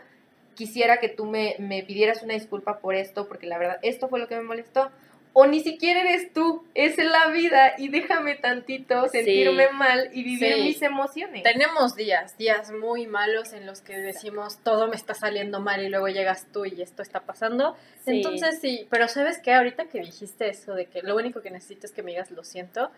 quisiera 0.56 0.98
que 0.98 1.10
tú 1.10 1.26
me, 1.26 1.56
me 1.60 1.84
pidieras 1.84 2.24
una 2.24 2.34
disculpa 2.34 2.80
por 2.80 2.96
esto 2.96 3.28
porque 3.28 3.46
la 3.46 3.58
verdad 3.58 3.80
esto 3.82 4.08
fue 4.08 4.20
lo 4.20 4.28
que 4.28 4.38
me 4.38 4.44
molestó 4.44 4.90
o 5.34 5.46
ni 5.46 5.60
siquiera 5.60 6.02
eres 6.02 6.34
tú, 6.34 6.66
es 6.74 6.98
la 6.98 7.28
vida 7.28 7.74
y 7.78 7.90
déjame 7.90 8.36
tantito 8.36 9.08
sentirme 9.08 9.70
mal 9.70 10.10
y 10.14 10.24
vivir 10.24 10.56
Sí. 10.56 10.62
mis 10.64 10.82
emociones. 10.82 11.44
Tenemos 11.44 11.96
días, 11.96 12.38
días 12.38 12.72
muy 12.72 13.06
malos 13.08 13.54
en 13.54 13.66
los 13.66 13.82
que 13.82 13.98
decimos 13.98 14.58
todo 14.64 14.88
me 14.88 14.96
está 14.96 15.14
saliendo 15.14 15.60
mal 15.60 15.84
y 15.84 15.90
luego 15.90 16.08
llegas 16.08 16.48
tú 16.52 16.66
y 16.66 16.82
esto 16.82 17.02
está 17.04 17.20
pasando. 17.22 17.76
Sí. 18.04 18.18
Entonces 18.18 18.60
sí, 18.60 18.88
pero 18.90 19.08
¿sabes 19.08 19.40
qué? 19.44 19.54
Ahorita 19.54 19.86
que 19.86 20.00
dijiste 20.00 20.50
eso 20.50 20.74
de 20.74 20.86
que 20.88 21.02
lo 21.04 21.16
único 21.16 21.42
que 21.42 21.52
necesito 21.52 21.86
es 21.86 21.92
que 21.94 22.02
me 22.04 22.12
digas 22.12 22.32
lo 22.32 22.44
siento, 22.44 22.92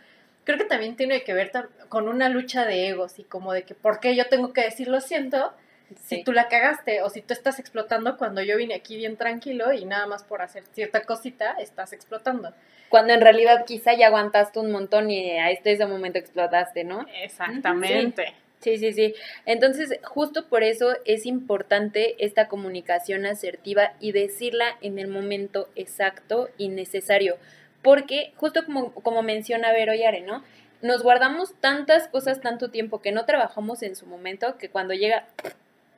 creo 0.45 0.57
que 0.57 0.65
también 0.65 0.95
tiene 0.95 1.23
que 1.23 1.33
ver 1.33 1.51
con 1.89 2.07
una 2.07 2.29
lucha 2.29 2.65
de 2.65 2.87
egos 2.87 3.19
y 3.19 3.23
como 3.23 3.51
de 3.53 3.63
que 3.63 3.75
por 3.75 3.99
qué 3.99 4.15
yo 4.15 4.27
tengo 4.29 4.53
que 4.53 4.61
decir 4.61 4.87
lo 4.87 5.01
siento 5.01 5.53
si 5.95 6.23
tú 6.23 6.31
la 6.31 6.47
cagaste 6.47 7.01
o 7.01 7.09
si 7.09 7.21
tú 7.21 7.33
estás 7.33 7.59
explotando 7.59 8.17
cuando 8.17 8.41
yo 8.41 8.57
vine 8.57 8.75
aquí 8.75 8.97
bien 8.97 9.17
tranquilo 9.17 9.73
y 9.73 9.85
nada 9.85 10.07
más 10.07 10.23
por 10.23 10.41
hacer 10.41 10.63
cierta 10.73 11.03
cosita 11.03 11.55
estás 11.59 11.93
explotando. 11.93 12.53
Cuando 12.89 13.13
en 13.13 13.21
realidad 13.21 13.65
quizá 13.65 13.93
ya 13.93 14.07
aguantaste 14.07 14.59
un 14.59 14.71
montón 14.71 15.09
y 15.11 15.31
a 15.31 15.51
este 15.51 15.71
ese 15.71 15.85
momento 15.85 16.17
explotaste, 16.17 16.83
¿no? 16.83 17.05
Exactamente. 17.21 18.33
Sí, 18.59 18.77
sí, 18.77 18.91
sí. 18.91 19.15
Entonces, 19.45 19.99
justo 20.03 20.47
por 20.47 20.63
eso 20.63 20.95
es 21.05 21.25
importante 21.25 22.23
esta 22.25 22.47
comunicación 22.47 23.25
asertiva 23.25 23.93
y 24.01 24.11
decirla 24.11 24.77
en 24.81 24.99
el 24.99 25.07
momento 25.07 25.69
exacto 25.75 26.49
y 26.57 26.67
necesario. 26.67 27.37
Porque, 27.81 28.33
justo 28.35 28.65
como, 28.65 28.93
como 28.93 29.21
menciona 29.21 29.71
Vero 29.71 29.93
Yare, 29.93 30.21
¿no? 30.21 30.43
Nos 30.81 31.03
guardamos 31.03 31.53
tantas 31.61 32.09
cosas 32.09 32.41
tanto 32.41 32.69
tiempo 32.69 33.01
que 33.01 33.13
no 33.13 33.25
trabajamos 33.25 33.81
en 33.81 33.95
su 33.95 34.05
momento 34.05 34.57
que 34.57 34.69
cuando 34.69 34.93
llega 34.93 35.25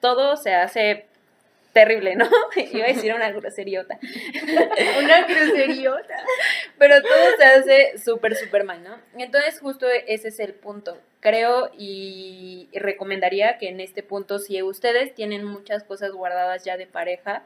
todo 0.01 0.35
se 0.35 0.53
hace 0.53 1.05
terrible, 1.71 2.15
¿no? 2.15 2.29
Iba 2.73 2.85
a 2.85 2.89
decir 2.89 3.13
una 3.13 3.31
groseriota. 3.31 3.97
Una 4.99 5.25
groseriota. 5.25 6.15
Pero 6.77 7.01
todo 7.01 7.37
se 7.37 7.45
hace 7.45 7.97
súper, 7.97 8.35
súper 8.35 8.65
mal, 8.65 8.83
¿no? 8.83 8.97
Entonces, 9.17 9.59
justo 9.59 9.87
ese 10.07 10.27
es 10.27 10.39
el 10.39 10.53
punto. 10.53 10.97
Creo 11.21 11.71
y 11.77 12.67
recomendaría 12.73 13.57
que 13.57 13.69
en 13.69 13.79
este 13.79 14.03
punto, 14.03 14.39
si 14.39 14.61
ustedes 14.61 15.15
tienen 15.15 15.45
muchas 15.45 15.83
cosas 15.83 16.11
guardadas 16.11 16.65
ya 16.65 16.75
de 16.75 16.87
pareja, 16.87 17.43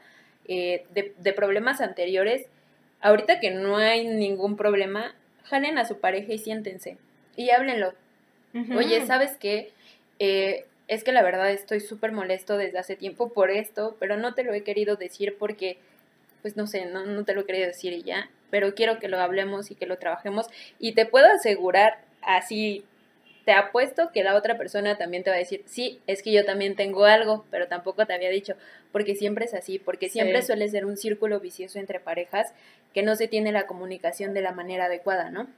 eh, 0.48 0.84
de, 0.90 1.14
de 1.18 1.32
problemas 1.32 1.80
anteriores, 1.80 2.46
ahorita 3.00 3.38
que 3.38 3.52
no 3.52 3.76
hay 3.76 4.08
ningún 4.08 4.56
problema, 4.56 5.14
jalen 5.44 5.78
a 5.78 5.84
su 5.84 6.00
pareja 6.00 6.32
y 6.32 6.38
siéntense 6.38 6.98
y 7.36 7.50
háblenlo. 7.50 7.94
Oye, 8.74 9.04
¿sabes 9.04 9.36
qué? 9.36 9.70
Eh, 10.18 10.64
es 10.88 11.02
que 11.04 11.12
la 11.12 11.22
verdad 11.22 11.50
estoy 11.50 11.80
súper 11.80 12.12
molesto 12.12 12.56
desde 12.56 12.78
hace 12.78 12.96
tiempo 12.96 13.30
por 13.32 13.50
esto, 13.50 13.96
pero 13.98 14.16
no 14.16 14.34
te 14.34 14.44
lo 14.44 14.54
he 14.54 14.62
querido 14.62 14.96
decir 14.96 15.36
porque, 15.38 15.78
pues 16.42 16.56
no 16.56 16.66
sé, 16.66 16.86
no, 16.86 17.04
no 17.04 17.24
te 17.24 17.34
lo 17.34 17.40
he 17.40 17.44
querido 17.46 17.66
decir 17.66 17.92
y 17.92 18.02
ya. 18.02 18.28
pero 18.48 18.74
quiero 18.76 19.00
que 19.00 19.08
lo 19.08 19.18
hablemos 19.20 19.72
y 19.72 19.74
que 19.74 19.86
lo 19.86 19.98
trabajemos. 19.98 20.46
Y 20.78 20.92
te 20.92 21.04
puedo 21.04 21.26
asegurar, 21.26 21.98
así, 22.22 22.84
te 23.44 23.50
apuesto 23.52 24.12
que 24.12 24.22
la 24.22 24.36
otra 24.36 24.56
persona 24.56 24.96
también 24.96 25.24
te 25.24 25.30
va 25.30 25.36
a 25.36 25.38
decir, 25.40 25.62
sí, 25.66 26.00
es 26.06 26.22
que 26.22 26.30
yo 26.32 26.44
también 26.44 26.76
tengo 26.76 27.04
algo, 27.06 27.44
pero 27.50 27.66
tampoco 27.66 28.06
te 28.06 28.14
había 28.14 28.30
dicho, 28.30 28.54
porque 28.92 29.16
siempre 29.16 29.46
es 29.46 29.54
así, 29.54 29.80
porque 29.80 30.08
siempre 30.08 30.40
Sí. 30.42 30.46
suele 30.46 30.68
ser 30.68 30.86
un 30.86 30.96
círculo 30.96 31.40
vicioso 31.40 31.80
entre 31.80 31.98
parejas 31.98 32.52
que 32.94 33.02
no 33.02 33.16
se 33.16 33.26
tiene 33.26 33.50
la 33.50 33.66
comunicación 33.66 34.32
de 34.32 34.42
la 34.42 34.52
manera 34.52 34.84
adecuada, 34.86 35.28
¿no? 35.30 35.48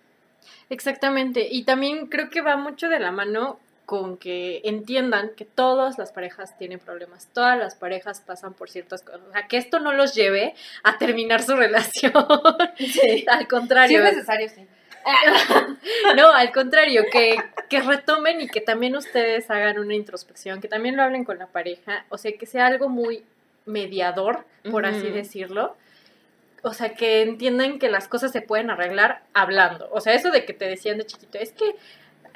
Exactamente, 0.71 1.47
y 1.51 1.65
también 1.65 2.07
creo 2.07 2.31
que 2.31 2.41
va 2.41 2.57
mucho 2.57 2.89
de 2.89 3.01
la 3.01 3.11
mano 3.11 3.59
con 3.89 4.19
que 4.19 4.61
entiendan 4.65 5.31
que 5.35 5.47
todas 5.47 5.97
las 5.97 6.13
parejas 6.13 6.59
tienen 6.59 6.79
problemas, 6.79 7.27
todas 7.33 7.57
las 7.57 7.75
parejas 7.75 8.21
pasan 8.21 8.53
por 8.53 8.69
ciertas 8.69 9.01
cosas, 9.01 9.23
o 9.27 9.33
sea, 9.33 9.49
que 9.49 9.57
esto 9.57 9.81
no 9.81 9.95
los 9.95 10.15
lleve 10.15 10.55
a 10.83 10.99
terminar 10.99 11.43
su 11.43 11.57
relación, 11.57 12.13
al 12.15 12.77
Si 12.77 13.47
contrario, 13.49 14.05
es 14.05 14.13
necesario, 14.13 14.51
sí. 14.51 14.67
no, 16.17 16.31
al 16.31 16.53
contrario, 16.53 17.05
que, 17.11 17.39
que 17.71 17.81
retomen 17.81 18.43
y 18.43 18.49
que 18.49 18.61
también 18.61 18.95
ustedes 18.95 19.51
hagan 19.51 19.79
una 19.79 19.95
introspección, 19.95 20.61
que 20.61 20.69
también 20.69 20.95
lo 20.95 21.03
hablen 21.03 21.25
con 21.25 21.39
la 21.39 21.47
pareja, 21.47 22.05
o 22.11 22.19
sea, 22.19 22.31
que 22.33 22.45
sea 22.45 22.67
algo 22.67 22.91
muy 22.91 23.25
mediador, 23.65 24.45
por 24.71 24.85
así 24.85 25.09
decirlo. 25.09 25.79
O 26.63 26.75
sea, 26.75 26.93
que 26.93 27.23
entiendan 27.23 27.79
que 27.79 27.89
las 27.89 28.07
cosas 28.07 28.33
se 28.33 28.43
pueden 28.43 28.69
arreglar 28.69 29.23
hablando. 29.33 29.89
O 29.93 30.03
sea, 30.03 30.13
eso 30.13 30.31
de 30.31 30.45
que 30.45 30.53
te 30.53 30.67
decían 30.67 30.99
de 30.99 31.07
chiquito, 31.07 31.39
es 31.39 31.53
que 31.53 31.75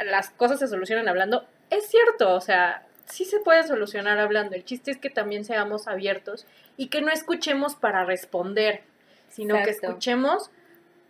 las 0.04 0.30
cosas 0.30 0.58
se 0.58 0.68
solucionan 0.68 1.08
hablando, 1.08 1.46
es 1.70 1.86
cierto, 1.86 2.34
o 2.34 2.40
sea, 2.40 2.86
sí 3.06 3.24
se 3.24 3.40
pueden 3.40 3.66
solucionar 3.66 4.18
hablando. 4.18 4.54
El 4.54 4.64
chiste 4.64 4.90
es 4.90 4.98
que 4.98 5.10
también 5.10 5.44
seamos 5.44 5.88
abiertos 5.88 6.46
y 6.76 6.88
que 6.88 7.00
no 7.00 7.10
escuchemos 7.10 7.74
para 7.74 8.04
responder, 8.04 8.82
sino 9.28 9.62
que 9.62 9.70
escuchemos 9.70 10.50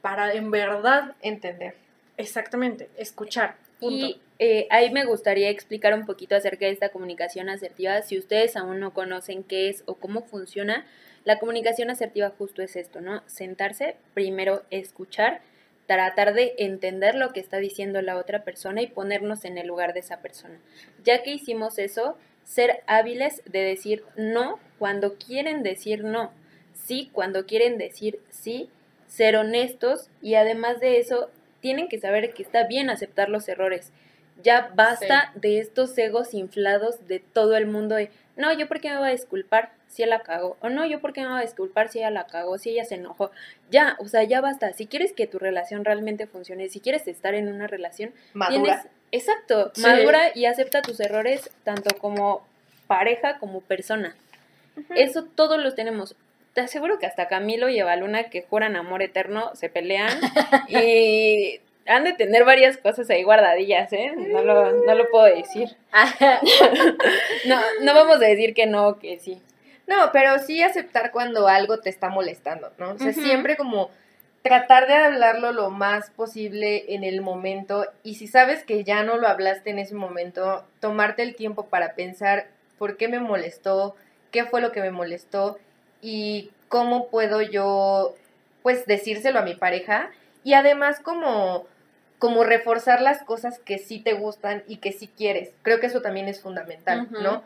para 0.00 0.33
en 0.33 0.50
verdad 0.50 1.14
Entender. 1.22 1.74
Exactamente, 2.16 2.88
escuchar. 2.96 3.57
Punto. 3.81 4.07
Y 4.07 4.20
eh, 4.38 4.66
ahí 4.70 4.90
me 4.90 5.05
gustaría 5.05 5.50
explicar 5.50 5.94
un 5.94 6.07
poquito 6.07 6.37
acerca 6.37 6.66
de 6.66 6.72
esta 6.72 6.90
comunicación 6.90 7.48
asertiva. 7.48 8.02
Si 8.02 8.18
ustedes 8.18 8.57
aún 8.57 8.81
no 8.81 8.92
conocen 8.92 9.44
qué 9.44 9.68
es 9.68 9.83
o 9.87 9.94
cómo 9.94 10.22
funciona, 10.22 10.85
la 11.24 11.38
comunicación 11.38 11.90
asertiva 11.90 12.33
justo 12.37 12.62
es 12.62 12.76
esto, 12.76 13.00
¿no? 13.00 13.22
Sentarse, 13.26 13.96
primero 14.14 14.62
escuchar, 14.70 15.40
tratar 15.92 16.33
de 16.33 16.55
entender 16.57 17.14
lo 17.14 17.33
que 17.33 17.40
está 17.40 17.59
diciendo 17.59 18.00
la 18.00 18.16
otra 18.16 18.44
persona 18.44 18.81
y 18.81 18.87
ponernos 18.87 19.44
en 19.44 19.59
el 19.59 19.66
lugar 19.66 19.92
de 19.92 20.00
esa 20.00 20.20
persona. 20.20 20.59
Ya 21.05 21.22
que 21.22 21.35
hicimos 21.35 21.78
eso, 21.78 22.16
ser 22.44 22.83
hábiles 22.87 23.42
de 23.44 23.61
decir 23.61 24.02
no 24.16 24.59
cuando 24.78 25.16
quieren 25.18 25.62
decir 25.62 26.02
no, 26.02 26.33
sí 26.72 27.11
cuando 27.12 27.44
quieren 27.44 27.76
decir 27.76 28.20
sí, 28.31 28.70
ser 29.07 29.37
honestos 29.37 30.09
y 30.22 30.37
además 30.37 30.81
de 30.81 30.98
eso, 30.98 31.31
tienen 31.61 31.88
que 31.88 32.00
saber 32.00 32.33
que 32.33 32.42
está 32.42 32.66
bien 32.66 32.88
aceptar 32.88 33.28
los 33.28 33.46
errores. 33.46 33.92
Ya 34.42 34.72
basta 34.74 35.31
de 35.35 35.59
estos 35.59 35.96
egos 35.98 36.33
inflados 36.33 37.07
de 37.07 37.20
todo 37.20 37.55
el 37.55 37.66
mundo 37.66 37.96
de, 37.96 38.11
no, 38.36 38.52
yo 38.52 38.66
por 38.68 38.80
qué 38.80 38.90
me 38.90 38.98
voy 38.98 39.08
a 39.08 39.12
disculpar 39.12 39.70
si 39.88 40.02
ella 40.02 40.16
la 40.18 40.22
cagó, 40.22 40.56
o 40.60 40.68
no, 40.70 40.86
yo 40.86 41.00
por 41.00 41.12
qué 41.12 41.20
me 41.22 41.28
voy 41.28 41.38
a 41.38 41.42
disculpar 41.42 41.88
si 41.88 41.98
ella 41.98 42.10
la 42.10 42.26
cagó, 42.26 42.56
si 42.58 42.70
ella 42.70 42.84
se 42.84 42.94
enojó. 42.94 43.30
Ya, 43.70 43.96
o 43.98 44.08
sea, 44.08 44.22
ya 44.24 44.40
basta. 44.40 44.72
Si 44.72 44.86
quieres 44.86 45.12
que 45.12 45.26
tu 45.26 45.38
relación 45.38 45.84
realmente 45.84 46.26
funcione, 46.26 46.68
si 46.68 46.80
quieres 46.80 47.06
estar 47.08 47.34
en 47.34 47.48
una 47.48 47.66
relación, 47.66 48.12
Madura. 48.32 48.62
tienes, 48.62 48.86
exacto, 49.12 49.70
Sí. 49.74 49.82
madura 49.82 50.30
y 50.34 50.46
acepta 50.46 50.80
tus 50.82 50.98
errores 51.00 51.50
tanto 51.64 51.96
como 51.98 52.46
pareja 52.86 53.38
como 53.38 53.60
persona. 53.60 54.14
Eso 54.94 55.24
todos 55.24 55.62
los 55.62 55.74
tenemos. 55.74 56.16
Te 56.54 56.62
aseguro 56.62 56.98
que 56.98 57.06
hasta 57.06 57.28
Camilo 57.28 57.68
y 57.68 57.78
Evaluna 57.78 58.24
que 58.30 58.42
juran 58.42 58.76
amor 58.76 59.02
eterno 59.02 59.54
se 59.54 59.68
pelean 59.68 60.08
y 60.68 61.60
han 61.86 62.04
de 62.04 62.12
tener 62.12 62.44
varias 62.44 62.76
cosas 62.76 63.08
ahí 63.10 63.22
guardadillas, 63.22 63.92
¿eh? 63.92 64.12
No 64.16 64.42
lo, 64.42 64.72
no 64.84 64.94
lo 64.94 65.10
puedo 65.10 65.24
decir. 65.24 65.76
No, 67.46 67.60
no 67.80 67.94
vamos 67.94 68.16
a 68.16 68.26
decir 68.26 68.54
que 68.54 68.66
no, 68.66 69.00
que 69.00 69.18
sí. 69.18 69.42
No, 69.88 70.10
pero 70.12 70.38
sí 70.38 70.62
aceptar 70.62 71.10
cuando 71.10 71.48
algo 71.48 71.80
te 71.80 71.90
está 71.90 72.08
molestando, 72.08 72.70
¿no? 72.78 72.92
O 72.92 72.98
sea, 72.98 73.12
siempre 73.12 73.56
como 73.56 73.90
tratar 74.42 74.86
de 74.86 74.94
hablarlo 74.94 75.52
lo 75.52 75.70
más 75.70 76.10
posible 76.10 76.94
en 76.94 77.04
el 77.04 77.20
momento 77.20 77.86
y 78.02 78.16
si 78.16 78.26
sabes 78.26 78.64
que 78.64 78.84
ya 78.84 79.02
no 79.02 79.16
lo 79.16 79.28
hablaste 79.28 79.70
en 79.70 79.78
ese 79.78 79.94
momento, 79.94 80.64
tomarte 80.80 81.22
el 81.22 81.36
tiempo 81.36 81.66
para 81.66 81.94
pensar 81.94 82.48
por 82.78 82.96
qué 82.96 83.08
me 83.08 83.20
molestó, 83.20 83.96
qué 84.30 84.44
fue 84.44 84.60
lo 84.60 84.72
que 84.72 84.80
me 84.80 84.90
molestó 84.90 85.58
y 86.00 86.50
cómo 86.68 87.08
puedo 87.08 87.40
yo 87.42 88.14
pues 88.62 88.86
decírselo 88.86 89.38
a 89.38 89.44
mi 89.44 89.54
pareja 89.54 90.10
y 90.44 90.54
además 90.54 91.00
como 91.00 91.66
como 92.22 92.44
reforzar 92.44 93.00
las 93.00 93.24
cosas 93.24 93.58
que 93.58 93.78
sí 93.78 93.98
te 93.98 94.12
gustan 94.12 94.62
y 94.68 94.76
que 94.76 94.92
sí 94.92 95.08
quieres. 95.08 95.50
Creo 95.62 95.80
que 95.80 95.87
eso 95.87 96.02
también 96.02 96.28
es 96.28 96.40
fundamental. 96.40 97.08
¿no? 97.11 97.42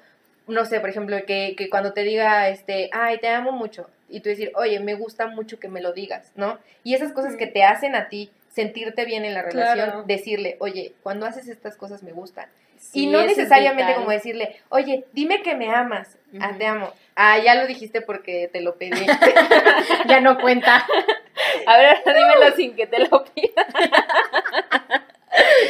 no 0.47 0.67
sé, 0.67 0.81
por 0.81 0.91
ejemplo, 0.91 1.17
que, 1.27 1.55
que 1.57 1.71
cuando 1.71 1.95
te 1.95 2.03
diga, 2.03 2.51
este, 2.51 2.91
ay, 2.93 3.17
te 3.17 3.29
amo 3.29 3.53
mucho, 3.53 3.89
y 4.11 4.21
tú 4.21 4.29
decir, 4.29 4.53
oye, 4.55 4.79
me 4.81 4.93
gusta 4.93 5.29
mucho 5.29 5.59
que 5.59 5.69
me 5.69 5.81
lo 5.81 5.95
digas, 5.95 6.31
¿no? 6.37 6.59
Y 6.85 6.93
esas 6.93 7.13
cosas 7.13 7.37
que 7.37 7.47
te 7.47 7.65
hacen 7.65 7.95
a 7.95 8.11
ti 8.11 8.31
sentirte 8.51 9.07
bien 9.07 9.25
en 9.25 9.33
la 9.33 9.41
relación, 9.41 9.87
Claro. 9.87 10.03
decirle, 10.03 10.57
oye, 10.61 10.93
cuando 11.03 11.25
haces 11.25 11.49
estas 11.49 11.75
cosas 11.79 12.03
me 12.03 12.13
gustan. 12.13 12.47
Sí, 12.79 13.05
y 13.05 13.07
no 13.07 13.25
necesariamente 13.25 13.95
como 13.95 14.11
decirle, 14.11 14.57
oye, 14.69 15.07
dime 15.15 15.43
que 15.43 15.55
me 15.55 15.75
amas, 15.75 16.19
ah, 16.39 16.53
te 16.59 16.67
amo. 16.67 16.93
Ah, 17.15 17.39
ya 17.39 17.55
lo 17.55 17.67
dijiste 17.67 18.03
porque 18.03 18.51
te 18.53 18.61
lo 18.61 18.75
pedí. 18.75 19.07
ya 20.07 20.21
no 20.21 20.39
cuenta. 20.39 20.87
A 21.67 21.77
ver, 21.79 21.97
ahora 22.05 22.19
dímelo 22.19 22.57
sin 22.57 22.77
que 22.77 22.87
te 22.87 23.01
lo 23.01 23.25
pida. 23.25 23.67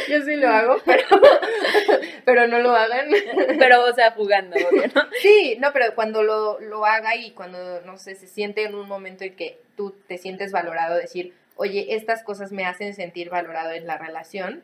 Yo 0.09 0.21
sí 0.21 0.35
lo 0.35 0.49
hago, 0.49 0.77
pero, 0.85 1.07
pero 2.23 2.47
no 2.47 2.59
lo 2.59 2.75
hagan. 2.75 3.09
Pero, 3.59 3.83
o 3.83 3.93
sea, 3.93 4.11
jugando, 4.11 4.55
obvio, 4.55 4.83
¿no? 4.93 5.01
Sí, 5.21 5.57
no, 5.59 5.73
pero 5.73 5.93
cuando 5.95 6.23
lo, 6.23 6.59
lo 6.59 6.85
haga 6.85 7.15
y 7.15 7.31
cuando, 7.31 7.81
no 7.81 7.97
sé, 7.97 8.15
se 8.15 8.27
siente 8.27 8.63
en 8.63 8.75
un 8.75 8.87
momento 8.87 9.23
en 9.23 9.35
que 9.35 9.59
tú 9.75 9.95
te 10.07 10.17
sientes 10.17 10.51
valorado, 10.51 10.95
decir, 10.95 11.33
oye, 11.55 11.95
estas 11.95 12.23
cosas 12.23 12.51
me 12.51 12.65
hacen 12.65 12.93
sentir 12.93 13.29
valorado 13.29 13.71
en 13.71 13.87
la 13.87 13.97
relación, 13.97 14.63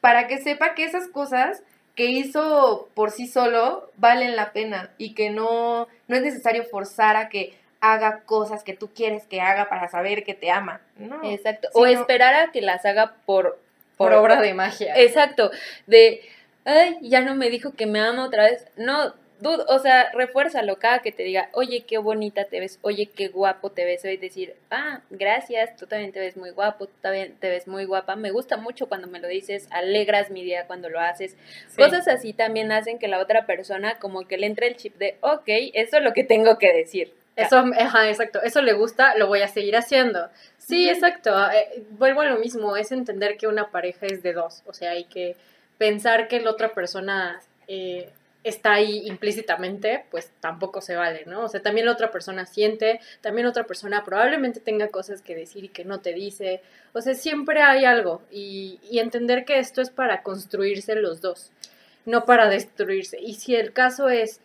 para 0.00 0.28
que 0.28 0.38
sepa 0.38 0.74
que 0.74 0.84
esas 0.84 1.08
cosas 1.08 1.62
que 1.94 2.06
hizo 2.06 2.90
por 2.94 3.10
sí 3.10 3.26
solo 3.26 3.90
valen 3.96 4.36
la 4.36 4.52
pena 4.52 4.90
y 4.98 5.14
que 5.14 5.30
no, 5.30 5.88
no 6.08 6.16
es 6.16 6.22
necesario 6.22 6.64
forzar 6.64 7.16
a 7.16 7.28
que 7.28 7.54
haga 7.92 8.22
cosas 8.24 8.62
que 8.62 8.74
tú 8.74 8.90
quieres 8.94 9.26
que 9.26 9.40
haga 9.40 9.68
para 9.68 9.88
saber 9.88 10.24
que 10.24 10.34
te 10.34 10.50
ama. 10.50 10.80
No. 10.96 11.20
Exacto. 11.24 11.68
O 11.74 11.84
no. 11.84 11.86
esperar 11.86 12.34
a 12.34 12.52
que 12.52 12.62
las 12.62 12.84
haga 12.84 13.14
por... 13.26 13.58
Por 13.96 14.12
obra 14.12 14.40
de 14.42 14.52
magia. 14.52 14.92
Exacto. 14.96 15.50
De, 15.86 16.20
ay, 16.66 16.98
ya 17.00 17.22
no 17.22 17.34
me 17.34 17.48
dijo 17.48 17.72
que 17.72 17.86
me 17.86 17.98
ama 17.98 18.26
otra 18.26 18.44
vez. 18.44 18.66
No, 18.76 19.14
dude, 19.40 19.64
o 19.68 19.78
sea, 19.78 20.10
refuérzalo 20.12 20.78
cada 20.78 21.00
que 21.00 21.12
te 21.12 21.22
diga, 21.22 21.48
oye, 21.52 21.84
qué 21.86 21.98
bonita 21.98 22.44
te 22.44 22.60
ves, 22.60 22.78
oye, 22.82 23.06
qué 23.06 23.28
guapo 23.28 23.70
te 23.70 23.84
ves. 23.84 24.04
Y 24.04 24.16
decir, 24.16 24.54
ah, 24.70 25.00
gracias, 25.10 25.76
tú 25.76 25.86
también 25.86 26.12
te 26.12 26.20
ves 26.20 26.36
muy 26.36 26.50
guapo, 26.50 26.86
tú 26.86 26.94
también 27.00 27.36
te 27.38 27.48
ves 27.48 27.66
muy 27.66 27.84
guapa. 27.84 28.16
Me 28.16 28.30
gusta 28.30 28.56
mucho 28.56 28.88
cuando 28.88 29.08
me 29.08 29.20
lo 29.20 29.28
dices, 29.28 29.68
alegras 29.70 30.30
mi 30.30 30.44
día 30.44 30.66
cuando 30.66 30.88
lo 30.88 31.00
haces. 31.00 31.36
Sí. 31.68 31.76
Cosas 31.76 32.08
así 32.08 32.32
también 32.32 32.72
hacen 32.72 32.98
que 32.98 33.08
la 33.08 33.18
otra 33.18 33.46
persona 33.46 33.98
como 33.98 34.26
que 34.26 34.38
le 34.38 34.46
entre 34.46 34.68
el 34.68 34.76
chip 34.76 34.96
de, 34.96 35.16
ok, 35.20 35.48
eso 35.74 35.98
es 35.98 36.02
lo 36.02 36.12
que 36.12 36.24
tengo 36.24 36.58
que 36.58 36.72
decir. 36.72 37.12
Eso, 37.36 37.58
ajá, 37.78 38.08
exacto. 38.08 38.42
Eso 38.42 38.62
le 38.62 38.72
gusta, 38.72 39.16
lo 39.16 39.26
voy 39.26 39.42
a 39.42 39.48
seguir 39.48 39.76
haciendo. 39.76 40.30
Sí, 40.58 40.88
exacto. 40.88 41.30
eh, 41.50 41.84
vuelvo 41.90 42.22
a 42.22 42.26
lo 42.26 42.38
mismo, 42.38 42.76
es 42.76 42.90
entender 42.92 43.36
que 43.36 43.46
una 43.46 43.70
pareja 43.70 44.06
es 44.06 44.22
de 44.22 44.32
dos. 44.32 44.62
O 44.66 44.72
sea, 44.72 44.92
hay 44.92 45.04
que 45.04 45.36
pensar 45.76 46.28
que 46.28 46.40
la 46.40 46.50
otra 46.50 46.72
persona 46.72 47.40
eh, 47.68 48.10
está 48.42 48.72
ahí 48.72 49.06
implícitamente, 49.06 50.06
pues 50.10 50.30
tampoco 50.40 50.80
se 50.80 50.96
vale, 50.96 51.24
¿no? 51.26 51.44
O 51.44 51.48
sea, 51.48 51.60
también 51.60 51.84
la 51.86 51.92
otra 51.92 52.10
persona 52.10 52.46
siente, 52.46 53.00
también 53.20 53.44
la 53.44 53.50
otra 53.50 53.64
persona 53.64 54.02
probablemente 54.02 54.60
tenga 54.60 54.88
cosas 54.88 55.20
que 55.20 55.34
decir 55.34 55.64
y 55.64 55.68
que 55.68 55.84
no 55.84 56.00
te 56.00 56.14
dice. 56.14 56.62
O 56.94 57.02
sea, 57.02 57.14
siempre 57.14 57.60
hay 57.60 57.84
algo. 57.84 58.22
Y, 58.30 58.80
y 58.90 59.00
entender 59.00 59.44
que 59.44 59.58
esto 59.58 59.82
es 59.82 59.90
para 59.90 60.22
construirse 60.22 60.94
los 60.94 61.20
dos, 61.20 61.50
no 62.06 62.24
para 62.24 62.48
destruirse. 62.48 63.20
Y 63.20 63.34
si 63.34 63.54
el 63.56 63.74
caso 63.74 64.08
es 64.08 64.40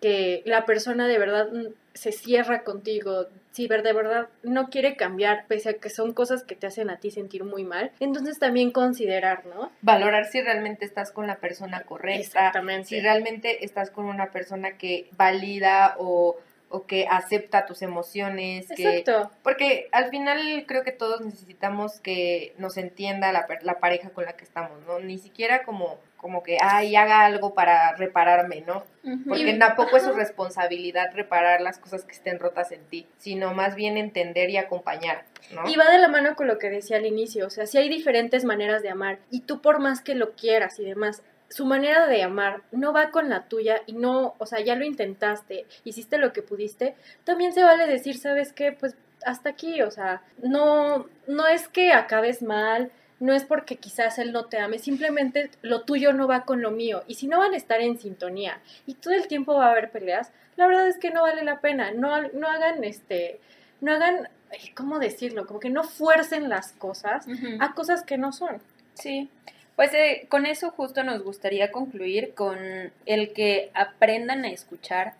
que 0.00 0.42
la 0.46 0.66
persona 0.66 1.06
de 1.06 1.18
verdad 1.18 1.48
mm, 1.52 1.66
se 1.94 2.12
cierra 2.12 2.64
contigo, 2.64 3.26
si 3.52 3.68
de 3.68 3.92
verdad 3.92 4.28
no 4.42 4.68
quiere 4.68 4.96
cambiar, 4.96 5.46
pese 5.46 5.70
a 5.70 5.74
que 5.74 5.90
son 5.90 6.12
cosas 6.12 6.42
que 6.42 6.56
te 6.56 6.66
hacen 6.66 6.90
a 6.90 6.98
ti 6.98 7.12
sentir 7.12 7.44
muy 7.44 7.62
mal, 7.62 7.92
entonces 8.00 8.38
también 8.40 8.72
considerar, 8.72 9.46
¿no? 9.46 9.70
Valorar 9.80 10.26
si 10.26 10.40
realmente 10.42 10.84
estás 10.84 11.12
con 11.12 11.28
la 11.28 11.36
persona 11.36 11.82
correcta, 11.82 12.20
Exactamente. 12.20 12.88
si 12.88 13.00
realmente 13.00 13.64
estás 13.64 13.90
con 13.90 14.06
una 14.06 14.32
persona 14.32 14.76
que 14.76 15.08
valida 15.16 15.94
o, 15.98 16.36
o 16.68 16.86
que 16.86 17.06
acepta 17.08 17.66
tus 17.66 17.82
emociones, 17.82 18.66
que 18.74 19.00
Exacto. 19.00 19.30
porque 19.42 19.88
al 19.92 20.10
final 20.10 20.64
creo 20.66 20.82
que 20.82 20.92
todos 20.92 21.20
necesitamos 21.20 22.00
que 22.00 22.54
nos 22.58 22.76
entienda 22.76 23.32
la, 23.32 23.46
la 23.62 23.78
pareja 23.78 24.10
con 24.10 24.24
la 24.24 24.32
que 24.32 24.44
estamos, 24.44 24.84
¿no? 24.86 24.98
Ni 24.98 25.18
siquiera 25.18 25.62
como, 25.62 25.98
como 26.16 26.42
que, 26.42 26.58
ay, 26.60 26.96
haga 26.96 27.24
algo 27.24 27.54
para 27.54 27.94
repararme, 27.96 28.62
¿no? 28.62 28.84
Porque 29.28 29.54
tampoco 29.54 29.96
es 29.98 30.02
su 30.02 30.12
responsabilidad 30.12 31.12
reparar 31.14 31.60
las 31.60 31.78
cosas 31.78 32.04
que 32.04 32.12
estén 32.12 32.38
rotas 32.38 32.72
en 32.72 32.82
ti, 32.86 33.06
sino 33.18 33.54
más 33.54 33.74
bien 33.74 33.96
entender 33.96 34.50
y 34.50 34.56
acompañar, 34.56 35.24
¿no? 35.54 35.68
Y 35.68 35.76
va 35.76 35.90
de 35.90 35.98
la 35.98 36.08
mano 36.08 36.34
con 36.34 36.48
lo 36.48 36.58
que 36.58 36.70
decía 36.70 36.96
al 36.96 37.06
inicio, 37.06 37.46
o 37.46 37.50
sea, 37.50 37.66
si 37.66 37.78
hay 37.78 37.88
diferentes 37.88 38.44
maneras 38.44 38.82
de 38.82 38.88
amar 38.88 39.18
y 39.30 39.42
tú 39.42 39.60
por 39.60 39.78
más 39.78 40.00
que 40.00 40.14
lo 40.14 40.32
quieras 40.32 40.78
y 40.80 40.84
demás, 40.84 41.22
su 41.54 41.66
manera 41.66 42.08
de 42.08 42.20
amar 42.20 42.62
no 42.72 42.92
va 42.92 43.12
con 43.12 43.30
la 43.30 43.44
tuya 43.44 43.82
y 43.86 43.92
no, 43.92 44.34
o 44.38 44.44
sea, 44.46 44.58
ya 44.58 44.74
lo 44.74 44.84
intentaste, 44.84 45.66
hiciste 45.84 46.18
lo 46.18 46.32
que 46.32 46.42
pudiste, 46.42 46.96
también 47.22 47.52
se 47.52 47.62
vale 47.62 47.86
decir, 47.86 48.18
¿sabes 48.18 48.52
qué? 48.52 48.72
Pues 48.72 48.96
hasta 49.24 49.50
aquí, 49.50 49.80
o 49.80 49.92
sea, 49.92 50.20
no, 50.42 51.06
no 51.28 51.46
es 51.46 51.68
que 51.68 51.92
acabes 51.92 52.42
mal, 52.42 52.90
no 53.20 53.32
es 53.32 53.44
porque 53.44 53.76
quizás 53.76 54.18
él 54.18 54.32
no 54.32 54.46
te 54.46 54.58
ame, 54.58 54.80
simplemente 54.80 55.48
lo 55.62 55.82
tuyo 55.82 56.12
no 56.12 56.26
va 56.26 56.44
con 56.44 56.60
lo 56.60 56.72
mío. 56.72 57.04
Y 57.06 57.14
si 57.14 57.28
no 57.28 57.38
van 57.38 57.54
a 57.54 57.56
estar 57.56 57.80
en 57.80 58.00
sintonía 58.00 58.58
y 58.84 58.94
todo 58.94 59.14
el 59.14 59.28
tiempo 59.28 59.54
va 59.54 59.68
a 59.68 59.70
haber 59.70 59.92
peleas, 59.92 60.32
la 60.56 60.66
verdad 60.66 60.88
es 60.88 60.98
que 60.98 61.12
no 61.12 61.22
vale 61.22 61.44
la 61.44 61.60
pena. 61.60 61.92
No, 61.92 62.20
no 62.20 62.48
hagan 62.48 62.82
este, 62.82 63.38
no 63.80 63.92
hagan, 63.92 64.28
¿cómo 64.74 64.98
decirlo? 64.98 65.46
Como 65.46 65.60
que 65.60 65.70
no 65.70 65.84
fuercen 65.84 66.48
las 66.48 66.72
cosas 66.72 67.28
a 67.60 67.74
cosas 67.74 68.02
que 68.02 68.18
no 68.18 68.32
son. 68.32 68.60
Sí, 68.94 69.30
pues 69.76 69.92
eh, 69.94 70.26
con 70.28 70.46
eso 70.46 70.70
justo 70.70 71.02
nos 71.02 71.22
gustaría 71.22 71.72
concluir 71.72 72.34
con 72.34 72.58
el 73.06 73.32
que 73.32 73.70
aprendan 73.74 74.44
a 74.44 74.50
escuchar, 74.50 75.14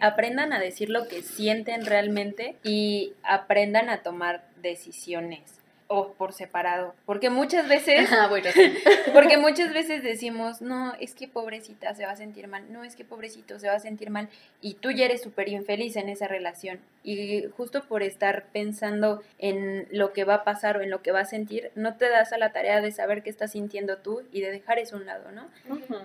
aprendan 0.00 0.52
a 0.52 0.60
decir 0.60 0.90
lo 0.90 1.06
que 1.08 1.22
sienten 1.22 1.84
realmente 1.84 2.56
y 2.62 3.12
aprendan 3.22 3.90
a 3.90 4.02
tomar 4.02 4.44
decisiones 4.62 5.63
o 5.88 6.12
por 6.12 6.32
separado, 6.32 6.94
porque 7.06 7.30
muchas 7.30 7.68
veces 7.68 8.08
Ah, 8.12 8.28
bueno, 8.28 8.48
porque 9.12 9.38
muchas 9.38 9.72
veces 9.72 10.02
decimos, 10.02 10.60
no, 10.62 10.94
es 11.00 11.14
que 11.14 11.28
pobrecita 11.28 11.94
se 11.94 12.04
va 12.04 12.12
a 12.12 12.16
sentir 12.16 12.48
mal, 12.48 12.72
no, 12.72 12.84
es 12.84 12.96
que 12.96 13.04
pobrecito 13.04 13.58
se 13.58 13.68
va 13.68 13.74
a 13.74 13.80
sentir 13.80 14.10
mal, 14.10 14.28
y 14.60 14.74
tú 14.74 14.90
ya 14.90 15.04
eres 15.04 15.22
súper 15.22 15.48
infeliz 15.48 15.96
en 15.96 16.08
esa 16.08 16.28
relación. 16.28 16.80
Y 17.06 17.44
justo 17.56 17.84
por 17.84 18.02
estar 18.02 18.46
pensando 18.50 19.22
en 19.38 19.86
lo 19.90 20.14
que 20.14 20.24
va 20.24 20.36
a 20.36 20.44
pasar 20.44 20.78
o 20.78 20.80
en 20.80 20.88
lo 20.88 21.02
que 21.02 21.12
va 21.12 21.20
a 21.20 21.24
sentir, 21.26 21.70
no 21.74 21.96
te 21.96 22.08
das 22.08 22.32
a 22.32 22.38
la 22.38 22.52
tarea 22.52 22.80
de 22.80 22.92
saber 22.92 23.22
qué 23.22 23.28
estás 23.28 23.52
sintiendo 23.52 23.98
tú 23.98 24.22
y 24.32 24.40
de 24.40 24.50
dejar 24.50 24.78
eso 24.78 24.96
a 24.96 25.00
un 25.00 25.06
lado, 25.06 25.30
¿no? 25.30 25.48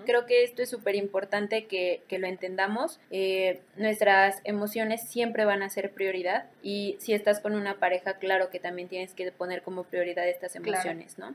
Creo 0.04 0.26
que 0.26 0.44
esto 0.44 0.60
es 0.60 0.68
súper 0.68 0.96
importante 0.96 1.64
que, 1.64 2.02
que 2.06 2.18
lo 2.18 2.26
entendamos. 2.26 3.00
Eh, 3.10 3.60
nuestras 3.76 4.42
emociones 4.44 5.08
siempre 5.08 5.46
van 5.46 5.62
a 5.62 5.70
ser 5.70 5.90
prioridad 5.92 6.44
y 6.62 6.96
si 6.98 7.14
estás 7.14 7.40
con 7.40 7.54
una 7.54 7.78
pareja, 7.78 8.18
claro 8.18 8.50
que 8.50 8.60
también 8.60 8.88
tienes 8.88 9.14
que 9.14 9.32
poner 9.32 9.62
como 9.62 9.69
prioridad 9.84 10.28
estas 10.28 10.52
Claro. 10.52 10.68
emociones, 10.68 11.18
¿no? 11.18 11.34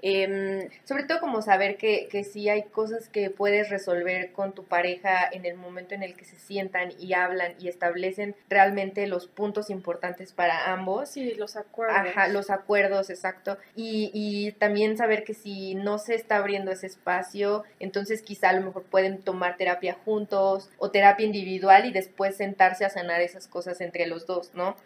Em, 0.00 0.68
Sobre 0.84 1.02
todo 1.04 1.18
como 1.18 1.42
saber 1.42 1.76
que, 1.76 2.06
que 2.08 2.22
sí 2.22 2.48
hay 2.48 2.62
cosas 2.62 3.08
que 3.08 3.30
puedes 3.30 3.68
resolver 3.68 4.30
con 4.30 4.52
tu 4.52 4.64
pareja 4.64 5.28
en 5.32 5.44
el 5.44 5.56
momento 5.56 5.92
en 5.96 6.04
el 6.04 6.14
que 6.14 6.24
se 6.24 6.38
sientan 6.38 6.92
y 7.00 7.14
hablan 7.14 7.54
y 7.58 7.66
establecen 7.66 8.36
realmente 8.48 9.08
los 9.08 9.26
puntos 9.26 9.70
importantes 9.70 10.32
para 10.32 10.72
ambos. 10.72 11.08
Sí, 11.10 11.34
los 11.34 11.56
acuerdos. 11.56 11.96
Ajá, 11.98 12.28
los 12.28 12.48
acuerdos, 12.50 13.10
exacto. 13.10 13.58
Y, 13.74 14.12
y 14.14 14.52
también 14.52 14.96
saber 14.96 15.24
que 15.24 15.34
si 15.34 15.74
no 15.74 15.98
se 15.98 16.14
está 16.14 16.36
abriendo 16.36 16.70
ese 16.70 16.86
espacio, 16.86 17.64
entonces 17.80 18.22
quizá 18.22 18.50
a 18.50 18.52
lo 18.52 18.60
mejor 18.66 18.84
pueden 18.84 19.18
tomar 19.20 19.56
terapia 19.56 19.94
juntos 20.04 20.70
o 20.78 20.92
terapia 20.92 21.26
individual 21.26 21.86
y 21.86 21.92
después 21.92 22.36
sentarse 22.36 22.84
a 22.84 22.90
sanar 22.90 23.20
esas 23.20 23.48
cosas 23.48 23.80
entre 23.80 24.06
los 24.06 24.26
dos, 24.26 24.54
¿no? 24.54 24.76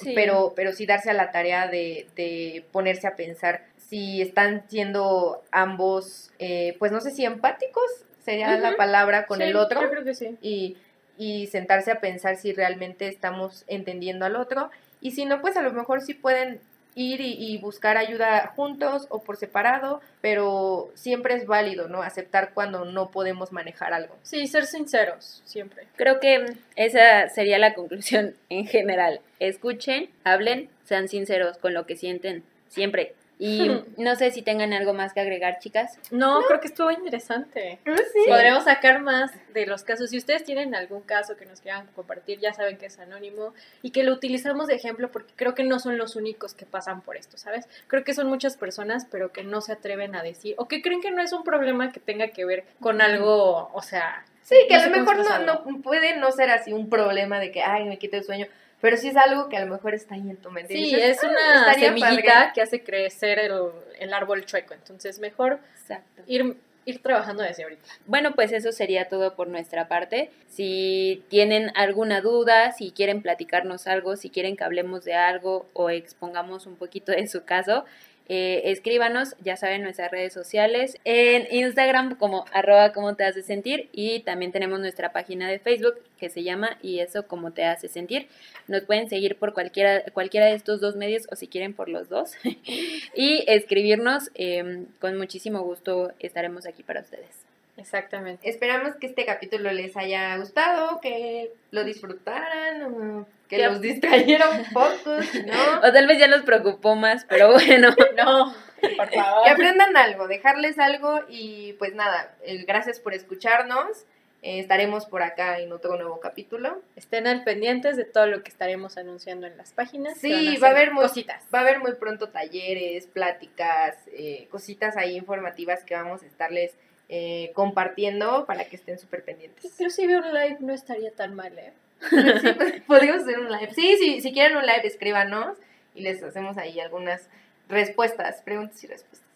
Sí. 0.00 0.12
pero, 0.14 0.52
pero 0.56 0.72
sí 0.72 0.86
darse 0.86 1.10
a 1.10 1.14
la 1.14 1.30
tarea 1.30 1.68
de, 1.68 2.06
de 2.16 2.64
ponerse 2.72 3.06
a 3.06 3.16
pensar 3.16 3.64
si 3.88 4.20
están 4.20 4.64
siendo 4.68 5.42
ambos, 5.52 6.30
eh, 6.38 6.76
pues 6.78 6.90
no 6.92 7.00
sé 7.00 7.10
si 7.12 7.24
empáticos 7.24 7.84
sería 8.24 8.56
la 8.58 8.76
palabra 8.76 9.26
con 9.26 9.38
Sí, 9.38 9.44
el 9.44 9.56
otro 9.56 9.80
Yo 9.82 9.90
creo 9.90 10.04
que 10.04 10.14
sí. 10.14 10.36
y, 10.42 10.76
y 11.16 11.46
sentarse 11.46 11.92
a 11.92 12.00
pensar 12.00 12.36
si 12.36 12.52
realmente 12.52 13.06
estamos 13.06 13.64
entendiendo 13.68 14.24
al 14.24 14.34
otro 14.36 14.70
y 15.00 15.12
si 15.12 15.24
no, 15.24 15.40
pues 15.40 15.56
a 15.56 15.62
lo 15.62 15.72
mejor 15.72 16.00
sí 16.02 16.14
pueden 16.14 16.60
ir 16.96 17.20
y, 17.20 17.34
y 17.38 17.58
buscar 17.58 17.96
ayuda 17.96 18.52
juntos 18.56 19.06
o 19.10 19.22
por 19.22 19.36
separado, 19.36 20.00
pero 20.20 20.90
siempre 20.94 21.34
es 21.34 21.46
válido, 21.46 21.86
¿no? 21.86 22.02
Aceptar 22.02 22.52
cuando 22.54 22.84
no 22.84 23.10
podemos 23.10 23.52
manejar 23.52 23.92
algo. 23.92 24.16
Sí, 24.22 24.46
ser 24.48 24.66
sinceros, 24.66 25.42
siempre. 25.44 25.86
Creo 25.94 26.18
que 26.18 26.56
esa 26.74 27.28
sería 27.28 27.58
la 27.58 27.74
conclusión 27.74 28.34
en 28.48 28.66
general. 28.66 29.20
Escuchen, 29.38 30.08
hablen, 30.24 30.70
sean 30.84 31.08
sinceros 31.08 31.58
con 31.58 31.74
lo 31.74 31.86
que 31.86 31.96
sienten 31.96 32.42
siempre. 32.68 33.14
Y 33.38 33.68
no 33.98 34.16
sé 34.16 34.30
si 34.30 34.42
tengan 34.42 34.72
algo 34.72 34.94
más 34.94 35.12
que 35.12 35.20
agregar, 35.20 35.58
chicas. 35.58 35.98
No, 36.10 36.42
creo 36.46 36.60
que 36.60 36.68
estuvo 36.68 36.90
interesante. 36.90 37.78
Sí. 37.84 38.24
Podremos 38.26 38.64
sacar 38.64 39.02
más 39.02 39.32
de 39.52 39.66
los 39.66 39.84
casos. 39.84 40.10
Si 40.10 40.18
ustedes 40.18 40.44
tienen 40.44 40.74
algún 40.74 41.02
caso 41.02 41.36
que 41.36 41.44
nos 41.44 41.60
quieran 41.60 41.86
compartir, 41.94 42.38
ya 42.40 42.52
saben 42.52 42.78
que 42.78 42.86
es 42.86 42.98
anónimo 42.98 43.52
y 43.82 43.90
que 43.90 44.04
lo 44.04 44.12
utilizamos 44.12 44.68
de 44.68 44.74
ejemplo 44.74 45.10
porque 45.10 45.32
creo 45.36 45.54
que 45.54 45.64
no 45.64 45.78
son 45.78 45.98
los 45.98 46.16
únicos 46.16 46.54
que 46.54 46.66
pasan 46.66 47.02
por 47.02 47.16
esto, 47.16 47.36
¿sabes? 47.36 47.68
Creo 47.88 48.04
que 48.04 48.14
son 48.14 48.28
muchas 48.28 48.56
personas, 48.56 49.06
pero 49.10 49.32
que 49.32 49.44
no 49.44 49.60
se 49.60 49.72
atreven 49.72 50.14
a 50.14 50.22
decir 50.22 50.54
o 50.58 50.68
que 50.68 50.82
creen 50.82 51.00
que 51.00 51.10
no 51.10 51.22
es 51.22 51.32
un 51.32 51.44
problema 51.44 51.92
que 51.92 52.00
tenga 52.00 52.28
que 52.28 52.44
ver 52.44 52.64
con 52.80 53.00
algo, 53.00 53.70
o 53.72 53.82
sea... 53.82 54.24
Sí, 54.42 54.54
que 54.68 54.76
no 54.76 54.82
a 54.84 54.86
lo 54.86 54.96
mejor 54.96 55.16
no, 55.18 55.64
no 55.64 55.82
puede 55.82 56.16
no 56.16 56.30
ser 56.30 56.50
así 56.50 56.72
un 56.72 56.88
problema 56.88 57.40
de 57.40 57.50
que, 57.50 57.64
ay, 57.64 57.84
me 57.84 57.98
quita 57.98 58.16
el 58.16 58.22
sueño, 58.22 58.46
pero 58.80 58.96
sí 58.96 59.08
es 59.08 59.16
algo 59.16 59.48
que 59.48 59.56
a 59.56 59.64
lo 59.64 59.72
mejor 59.72 59.94
está 59.94 60.14
ahí 60.14 60.28
en 60.28 60.36
tu 60.36 60.50
mente. 60.50 60.74
y 60.74 60.76
Sí, 60.90 60.94
dices, 60.96 61.18
es 61.18 61.24
"Ah, 61.24 61.28
una 61.28 61.60
estaría 61.60 61.88
semillita 61.88 62.32
padre". 62.34 62.50
que 62.54 62.62
hace 62.62 62.82
crecer 62.84 63.38
el, 63.38 63.52
el 63.98 64.12
árbol 64.14 64.44
chueco. 64.44 64.74
Entonces, 64.74 65.18
mejor 65.18 65.58
Exacto. 65.80 66.22
ir, 66.26 66.56
ir 66.84 67.02
trabajando 67.02 67.42
desde 67.42 67.62
ahorita. 67.64 67.82
Bueno, 68.06 68.32
pues 68.34 68.52
eso 68.52 68.70
sería 68.72 69.08
todo 69.08 69.34
por 69.34 69.48
nuestra 69.48 69.88
parte. 69.88 70.30
Si 70.48 71.24
tienen 71.28 71.72
alguna 71.74 72.20
duda, 72.20 72.72
si 72.72 72.92
quieren 72.92 73.22
platicarnos 73.22 73.86
algo, 73.86 74.16
si 74.16 74.30
quieren 74.30 74.56
que 74.56 74.64
hablemos 74.64 75.04
de 75.04 75.14
algo 75.14 75.68
o 75.72 75.90
expongamos 75.90 76.66
un 76.66 76.76
poquito 76.76 77.12
de 77.12 77.26
su 77.26 77.44
caso, 77.44 77.84
eh, 78.28 78.62
escríbanos, 78.72 79.36
ya 79.42 79.56
saben, 79.56 79.82
nuestras 79.82 80.10
redes 80.10 80.32
sociales, 80.32 80.98
en 81.04 81.46
Instagram 81.50 82.16
como 82.16 82.44
arroba 82.52 82.92
como 82.92 83.14
te 83.14 83.24
hace 83.24 83.42
sentir 83.42 83.88
y 83.92 84.20
también 84.20 84.50
tenemos 84.50 84.80
nuestra 84.80 85.12
página 85.12 85.48
de 85.48 85.60
Facebook 85.60 85.94
que 86.18 86.28
se 86.28 86.42
llama 86.42 86.78
y 86.82 86.98
eso 86.98 87.26
como 87.28 87.52
te 87.52 87.64
hace 87.64 87.88
sentir. 87.88 88.28
Nos 88.66 88.82
pueden 88.82 89.08
seguir 89.08 89.36
por 89.36 89.54
cualquiera, 89.54 90.02
cualquiera 90.12 90.46
de 90.46 90.54
estos 90.54 90.80
dos 90.80 90.96
medios 90.96 91.28
o 91.30 91.36
si 91.36 91.46
quieren 91.46 91.72
por 91.72 91.88
los 91.88 92.08
dos 92.08 92.32
y 93.14 93.44
escribirnos, 93.46 94.30
eh, 94.34 94.86
con 95.00 95.16
muchísimo 95.16 95.60
gusto 95.62 96.12
estaremos 96.18 96.66
aquí 96.66 96.82
para 96.82 97.00
ustedes. 97.00 97.46
Exactamente. 97.76 98.48
Esperamos 98.48 98.96
que 98.96 99.06
este 99.06 99.24
capítulo 99.26 99.70
les 99.70 99.96
haya 99.96 100.36
gustado, 100.38 101.00
que 101.00 101.52
lo 101.70 101.84
disfrutaran, 101.84 103.26
que 103.48 103.56
Que- 103.56 103.66
los 103.68 103.80
distrayeron 103.80 104.56
un 104.60 104.64
poco, 104.72 105.22
si 105.22 105.42
¿no? 105.42 105.78
O 105.82 105.92
tal 105.92 106.06
vez 106.06 106.18
ya 106.18 106.28
nos 106.28 106.42
preocupó 106.42 106.94
más, 106.96 107.24
pero 107.28 107.52
bueno. 107.52 107.90
No, 108.16 108.54
por 108.96 109.08
Que 109.08 109.16
favor. 109.20 109.48
aprendan 109.48 109.96
algo, 109.96 110.28
dejarles 110.28 110.78
algo 110.78 111.20
y 111.28 111.74
pues 111.74 111.94
nada, 111.94 112.34
gracias 112.66 113.00
por 113.00 113.14
escucharnos. 113.14 114.04
Eh, 114.42 114.60
estaremos 114.60 115.06
por 115.06 115.22
acá 115.22 115.58
en 115.58 115.72
otro 115.72 115.96
nuevo 115.96 116.20
capítulo. 116.20 116.80
Estén 116.94 117.26
al 117.26 117.42
pendientes 117.42 117.96
de 117.96 118.04
todo 118.04 118.26
lo 118.26 118.42
que 118.44 118.50
estaremos 118.50 118.96
anunciando 118.96 119.46
en 119.46 119.56
las 119.56 119.72
páginas. 119.72 120.18
Sí, 120.18 120.52
que 120.54 120.60
va 120.60 120.68
a 120.68 120.70
haber 120.72 120.92
muy- 120.92 121.02
cositas. 121.02 121.42
Va 121.52 121.60
a 121.60 121.62
haber 121.62 121.80
muy 121.80 121.94
pronto 121.94 122.28
talleres, 122.28 123.06
pláticas, 123.08 123.96
eh, 124.12 124.46
cositas 124.50 124.96
ahí 124.96 125.16
informativas 125.16 125.82
que 125.84 125.94
vamos 125.94 126.22
a 126.22 126.26
estarles 126.26 126.74
eh, 127.08 127.50
compartiendo 127.54 128.44
para 128.46 128.64
que 128.66 128.76
estén 128.76 128.98
súper 128.98 129.24
pendientes. 129.24 129.64
Inclusive 129.64 130.16
un 130.18 130.32
live 130.34 130.58
no 130.60 130.74
estaría 130.74 131.10
tan 131.12 131.34
mal, 131.34 131.58
¿eh? 131.58 131.72
Sí, 132.10 132.52
pues, 132.56 132.82
podríamos 132.86 133.22
hacer 133.22 133.38
un 133.38 133.50
live. 133.50 133.72
Sí, 133.74 133.96
sí, 133.98 134.20
si 134.20 134.32
quieren 134.32 134.56
un 134.56 134.62
live, 134.64 134.86
escríbanos 134.86 135.56
y 135.94 136.02
les 136.02 136.22
hacemos 136.22 136.58
ahí 136.58 136.78
algunas 136.80 137.28
respuestas, 137.68 138.42
preguntas 138.42 138.82
y 138.84 138.86
respuestas. 138.86 139.26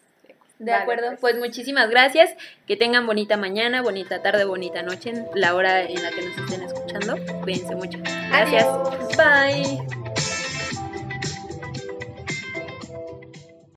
De 0.59 0.73
acuerdo, 0.73 1.07
pues. 1.07 1.19
pues 1.21 1.37
muchísimas 1.39 1.89
gracias. 1.89 2.35
Que 2.67 2.77
tengan 2.77 3.07
bonita 3.07 3.35
mañana, 3.35 3.81
bonita 3.81 4.21
tarde, 4.21 4.45
bonita 4.45 4.83
noche, 4.83 5.09
en 5.09 5.25
la 5.33 5.55
hora 5.55 5.81
en 5.81 6.03
la 6.03 6.11
que 6.11 6.21
nos 6.21 6.37
estén 6.37 6.61
escuchando. 6.61 7.15
Cuídense 7.41 7.75
mucho. 7.75 7.97
Gracias. 8.29 8.65
Adiós. 8.65 9.17
Bye. 9.17 10.10